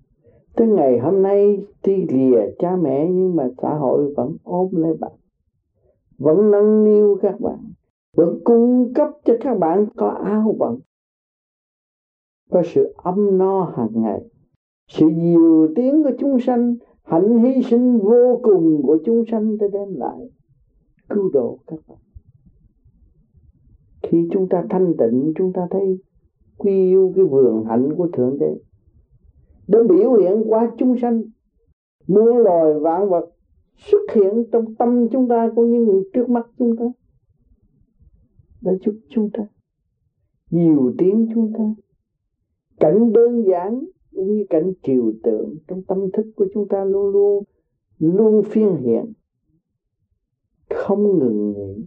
Tới 0.57 0.67
ngày 0.67 0.99
hôm 0.99 1.23
nay 1.23 1.65
tuy 1.83 2.07
lìa 2.09 2.41
cha 2.59 2.77
mẹ 2.77 3.09
nhưng 3.11 3.37
mà 3.37 3.49
xã 3.63 3.75
hội 3.75 4.15
vẫn 4.17 4.37
ôm 4.45 4.69
lấy 4.73 4.97
bạn, 5.01 5.13
vẫn 6.19 6.51
nâng 6.51 6.85
niu 6.85 7.19
các 7.23 7.41
bạn, 7.41 7.59
vẫn 8.17 8.41
cung 8.45 8.93
cấp 8.95 9.09
cho 9.25 9.35
các 9.41 9.59
bạn 9.59 9.87
có 9.97 10.09
áo 10.09 10.55
bận 10.59 10.79
có 12.51 12.63
sự 12.65 12.95
ấm 12.97 13.39
no 13.39 13.73
hàng 13.77 14.03
ngày, 14.03 14.21
sự 14.89 15.09
nhiều 15.09 15.69
tiếng 15.77 16.03
của 16.03 16.13
chúng 16.19 16.41
sanh 16.41 16.77
hạnh 17.11 17.45
hy 17.45 17.63
sinh 17.63 17.99
vô 17.99 18.41
cùng 18.43 18.83
của 18.83 18.99
chúng 19.05 19.25
sanh 19.31 19.59
đã 19.59 19.67
đem 19.73 19.95
lại 19.95 20.31
cứu 21.09 21.31
độ 21.33 21.59
các 21.67 21.81
bạn. 21.89 21.99
Khi 24.03 24.29
chúng 24.33 24.49
ta 24.49 24.65
thanh 24.71 24.95
tịnh, 24.99 25.33
chúng 25.37 25.53
ta 25.53 25.67
thấy 25.71 25.99
quy 26.57 26.73
yêu 26.73 27.13
cái 27.17 27.25
vườn 27.25 27.65
hạnh 27.65 27.89
của 27.97 28.09
thượng 28.13 28.39
đế, 28.39 28.55
đã 29.69 29.79
biểu 29.89 30.13
hiện 30.13 30.45
qua 30.47 30.71
chúng 30.79 30.97
sanh. 31.03 31.23
Muôn 32.07 32.37
loài 32.37 32.75
vạn 32.81 33.11
vật 33.11 33.31
xuất 33.77 34.01
hiện 34.15 34.45
trong 34.53 34.75
tâm 34.75 35.09
chúng 35.09 35.29
ta 35.29 35.51
cũng 35.55 35.71
như 35.71 36.03
trước 36.13 36.31
mắt 36.31 36.47
chúng 36.59 36.77
ta. 36.77 36.85
Đã 38.61 38.73
giúp 38.85 38.95
chúng 39.09 39.31
ta, 39.31 39.43
nhiều 40.51 40.95
tiếng 40.99 41.29
chúng 41.35 41.53
ta, 41.59 41.75
cảnh 42.81 43.13
đơn 43.13 43.45
giản 43.47 43.85
uy 44.13 44.47
cảnh 44.51 44.73
triều 44.83 45.13
tượng 45.23 45.55
trong 45.69 45.83
tâm 45.83 46.11
thức 46.13 46.27
của 46.37 46.47
chúng 46.55 46.69
ta 46.69 46.85
luôn 46.85 47.13
luôn 47.13 47.45
luôn 47.99 48.43
phiên 48.43 48.77
hiện, 48.77 49.13
không 50.71 51.19
ngừng 51.19 51.53
nghỉ. 51.53 51.87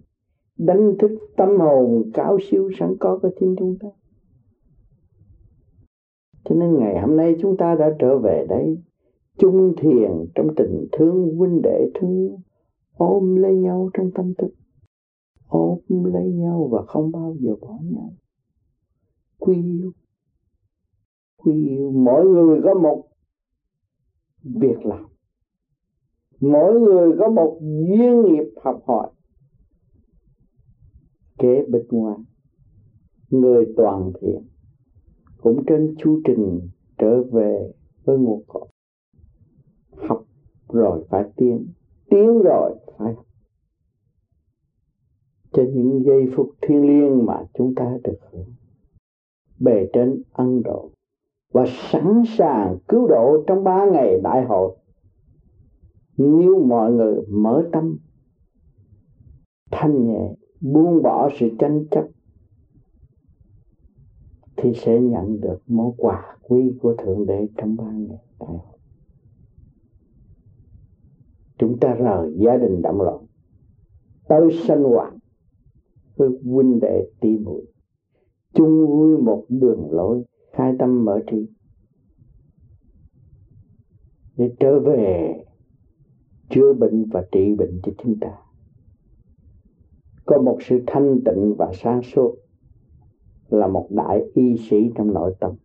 Đánh 0.57 0.95
thức 0.99 1.11
tâm 1.38 1.59
hồn 1.59 2.11
cao 2.13 2.38
siêu 2.41 2.69
sẵn 2.80 2.95
có 2.99 3.19
của 3.21 3.30
chính 3.39 3.55
chúng 3.59 3.78
ta. 3.80 3.88
Cho 6.45 6.55
nên 6.55 6.78
ngày 6.78 7.01
hôm 7.01 7.17
nay 7.17 7.36
chúng 7.41 7.57
ta 7.57 7.76
đã 7.76 7.95
trở 7.99 8.17
về 8.17 8.45
đây, 8.49 8.78
chung 9.38 9.74
thiền 9.78 10.11
trong 10.36 10.47
tình 10.55 10.88
thương 10.91 11.36
huynh 11.38 11.61
đệ 11.61 11.89
thương 11.93 12.17
yêu, 12.17 12.39
ôm 12.93 13.36
lấy 13.36 13.55
nhau 13.55 13.89
trong 13.93 14.11
tâm 14.15 14.34
thức, 14.38 14.53
ôm 15.47 15.80
lấy 15.89 16.34
nhau 16.34 16.69
và 16.71 16.82
không 16.82 17.11
bao 17.11 17.36
giờ 17.39 17.55
bỏ 17.61 17.80
nhau. 17.84 18.13
Quy 19.39 19.55
yêu 19.63 19.91
quy 21.44 21.68
yêu 21.68 21.91
mỗi 21.91 22.26
người 22.26 22.62
có 22.64 22.74
một 22.74 23.04
việc 24.44 24.86
làm. 24.86 25.06
Mỗi 26.39 26.80
người 26.80 27.16
có 27.20 27.30
một 27.30 27.60
duyên 27.62 28.22
nghiệp 28.22 28.54
học 28.64 28.84
hỏi. 28.88 29.12
Kế 31.38 31.66
bên 31.70 31.86
ngoài, 31.89 32.18
người 33.30 33.66
toàn 33.78 34.12
thiện, 34.22 34.48
cũng 35.41 35.64
trên 35.68 35.96
chu 35.98 36.22
trình 36.26 36.70
trở 36.98 37.24
về 37.24 37.72
với 38.04 38.18
nguồn 38.18 38.44
cội. 38.48 38.68
Học 39.91 40.26
rồi 40.70 41.06
phải 41.10 41.24
tiến 41.36 41.68
tiến 42.10 42.39
rồi 42.39 42.76
phải 42.98 43.14
học. 43.14 43.26
Cho 45.52 45.64
những 45.74 46.04
giây 46.06 46.26
phút 46.36 46.50
thiêng 46.62 46.88
liêng 46.88 47.26
mà 47.26 47.46
chúng 47.54 47.76
ta 47.76 47.98
được 48.04 48.18
hưởng. 48.32 48.54
Bề 49.60 49.88
trên 49.94 50.22
ân 50.32 50.64
độ 50.64 50.91
và 51.54 51.66
sẵn 51.91 52.24
sàng 52.38 52.78
cứu 52.88 53.08
độ 53.08 53.43
trong 53.47 53.64
ba 53.64 53.86
ngày 53.86 54.20
đại 54.24 54.45
hội. 54.45 54.76
Nếu 56.18 56.66
mọi 56.66 56.91
người 56.91 57.26
mở 57.30 57.64
tâm, 57.72 57.97
thanh 59.72 60.08
nhẹ, 60.08 60.36
buông 60.62 61.04
bỏ 61.04 61.30
sự 61.39 61.49
tranh 61.60 61.86
chấp, 61.91 62.08
thì 64.58 64.74
sẽ 64.74 65.01
nhận 65.01 65.41
được 65.41 65.58
món 65.68 65.93
quà 65.97 66.38
quý 66.41 66.74
của 66.82 66.95
thượng 66.95 67.26
đế 67.26 67.47
trong 67.58 67.76
ba 67.76 67.91
ngày 67.91 68.08
đại 68.39 68.47
hội. 68.47 68.60
Chúng 71.58 71.80
ta 71.80 71.93
rời 71.93 72.34
gia 72.38 72.58
đình 72.58 72.82
động 72.82 73.01
loạn 73.01 73.26
tới 74.28 74.49
sanh 74.68 74.84
hoạt 74.84 75.14
với 76.16 76.30
huynh 76.43 76.80
đệ 76.80 77.08
tỷ 77.20 77.38
muội, 77.38 77.66
chung 78.54 78.88
vui 78.88 79.18
một 79.18 79.45
đường 79.49 79.91
lối 79.91 80.24
khai 80.54 80.74
tâm 80.80 81.06
mở 81.06 81.20
trí. 81.32 81.47
Để 84.38 84.56
trở 84.60 84.80
về, 84.80 85.34
chữa 86.49 86.74
bệnh 86.74 87.06
và 87.06 87.28
trị 87.32 87.56
bệnh 87.58 87.80
cho 87.84 87.91
chúng 88.04 88.20
ta. 88.20 88.38
Có 90.26 90.41
một 90.41 90.58
sự 90.62 90.84
thanh 90.88 91.20
tịnh 91.26 91.56
và 91.58 91.72
sáng 91.74 92.01
suốt 92.04 92.36
là 93.49 93.68
một 93.68 93.88
đại 93.91 94.22
y 94.36 94.58
sĩ 94.58 94.78
trong 94.95 95.14
nội 95.14 95.36
tâm. 95.39 95.56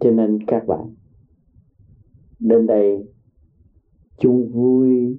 Cho 0.00 0.10
nên 0.10 0.38
các 0.46 0.66
bạn, 0.66 0.94
đến 2.38 2.66
đây, 2.66 3.08
chung 4.18 4.52
vui 4.52 5.18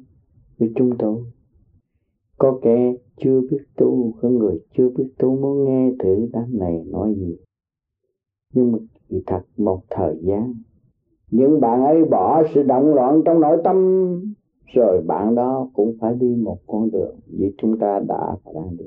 với 0.57 0.71
chúng 0.75 0.97
tôi 0.97 1.23
có 2.41 2.59
kẻ 2.61 2.93
chưa 3.17 3.41
biết 3.41 3.63
tu, 3.77 4.13
có 4.21 4.29
người 4.29 4.59
chưa 4.77 4.89
biết 4.89 5.07
tu 5.19 5.35
muốn 5.35 5.65
nghe 5.65 5.91
thử 5.99 6.29
đám 6.33 6.59
này 6.59 6.83
nói 6.87 7.13
gì. 7.15 7.37
Nhưng 8.53 8.71
mà 8.71 8.77
chỉ 9.09 9.23
thật 9.27 9.41
một 9.57 9.81
thời 9.89 10.15
gian, 10.21 10.53
những 11.31 11.61
bạn 11.61 11.85
ấy 11.85 12.05
bỏ 12.05 12.43
sự 12.53 12.63
động 12.63 12.93
loạn 12.93 13.21
trong 13.25 13.39
nội 13.39 13.57
tâm, 13.63 13.77
rồi 14.65 15.01
bạn 15.07 15.35
đó 15.35 15.69
cũng 15.73 15.95
phải 15.99 16.13
đi 16.15 16.35
một 16.35 16.57
con 16.67 16.91
đường 16.91 17.15
như 17.27 17.51
chúng 17.57 17.79
ta 17.79 17.99
đã 18.07 18.35
và 18.43 18.51
đang 18.55 18.77
đi. 18.77 18.85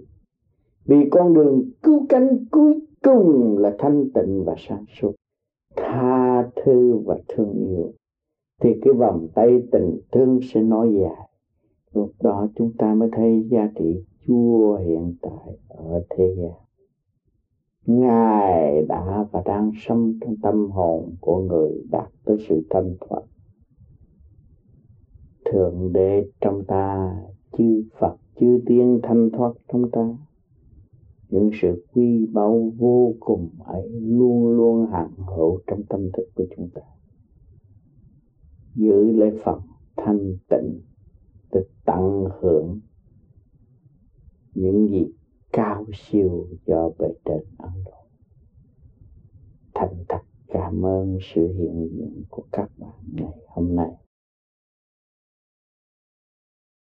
Vì 0.86 1.08
con 1.10 1.34
đường 1.34 1.70
cứu 1.82 2.06
cánh 2.08 2.44
cuối 2.50 2.80
cùng 3.02 3.58
là 3.58 3.76
thanh 3.78 4.10
tịnh 4.14 4.44
và 4.44 4.54
sáng 4.58 4.84
suốt, 5.00 5.12
tha 5.76 6.50
thứ 6.64 6.96
và 7.04 7.18
thương 7.28 7.52
yêu. 7.68 7.92
Thì 8.62 8.70
cái 8.82 8.94
vòng 8.94 9.28
tay 9.34 9.62
tình 9.72 10.00
thương 10.12 10.40
sẽ 10.42 10.62
nói 10.62 10.94
dài 11.00 11.28
lúc 11.94 12.12
đó 12.22 12.48
chúng 12.56 12.72
ta 12.78 12.94
mới 12.94 13.08
thấy 13.12 13.48
giá 13.50 13.70
trị 13.78 14.04
Chúa 14.26 14.76
hiện 14.76 15.14
tại 15.22 15.58
ở 15.68 16.04
thế 16.10 16.34
gian. 16.36 16.52
Ngài 17.86 18.82
đã 18.88 19.26
và 19.32 19.42
đang 19.44 19.72
sống 19.76 20.12
trong 20.20 20.36
tâm 20.42 20.70
hồn 20.70 21.14
của 21.20 21.42
người 21.42 21.84
đạt 21.90 22.08
tới 22.24 22.36
sự 22.48 22.66
thanh 22.70 22.96
thoát 23.00 23.22
Thượng 25.44 25.92
Đế 25.92 26.30
trong 26.40 26.64
ta, 26.64 27.16
chư 27.58 27.84
Phật, 27.98 28.16
chư 28.40 28.60
Tiên 28.66 29.00
thanh 29.02 29.30
thoát 29.30 29.52
trong 29.72 29.90
ta. 29.90 30.16
Những 31.28 31.50
sự 31.62 31.86
quy 31.92 32.26
báu 32.26 32.72
vô 32.78 33.14
cùng 33.20 33.48
ấy 33.64 33.90
luôn 34.00 34.48
luôn 34.48 34.86
hằng 34.86 35.12
hữu 35.36 35.60
trong 35.66 35.82
tâm 35.88 36.10
thức 36.12 36.24
của 36.34 36.44
chúng 36.56 36.68
ta. 36.74 36.82
Giữ 38.74 39.12
lấy 39.12 39.30
phật 39.44 39.60
thanh 39.96 40.36
tịnh 40.48 40.80
để 41.54 41.60
tận 41.84 42.24
hưởng 42.40 42.80
những 44.54 44.88
gì 44.88 45.06
cao 45.52 45.84
siêu 45.94 46.48
do 46.66 46.90
bề 46.98 47.08
trên 47.24 47.44
ấn 47.58 47.84
độ. 47.84 48.06
Thành 49.74 50.04
thật 50.08 50.20
cảm 50.48 50.86
ơn 50.86 51.18
sự 51.34 51.52
hiện 51.52 51.88
diện 51.92 52.22
của 52.28 52.42
các 52.52 52.70
bạn 52.78 53.04
ngày 53.12 53.38
hôm 53.46 53.76
nay. 53.76 53.90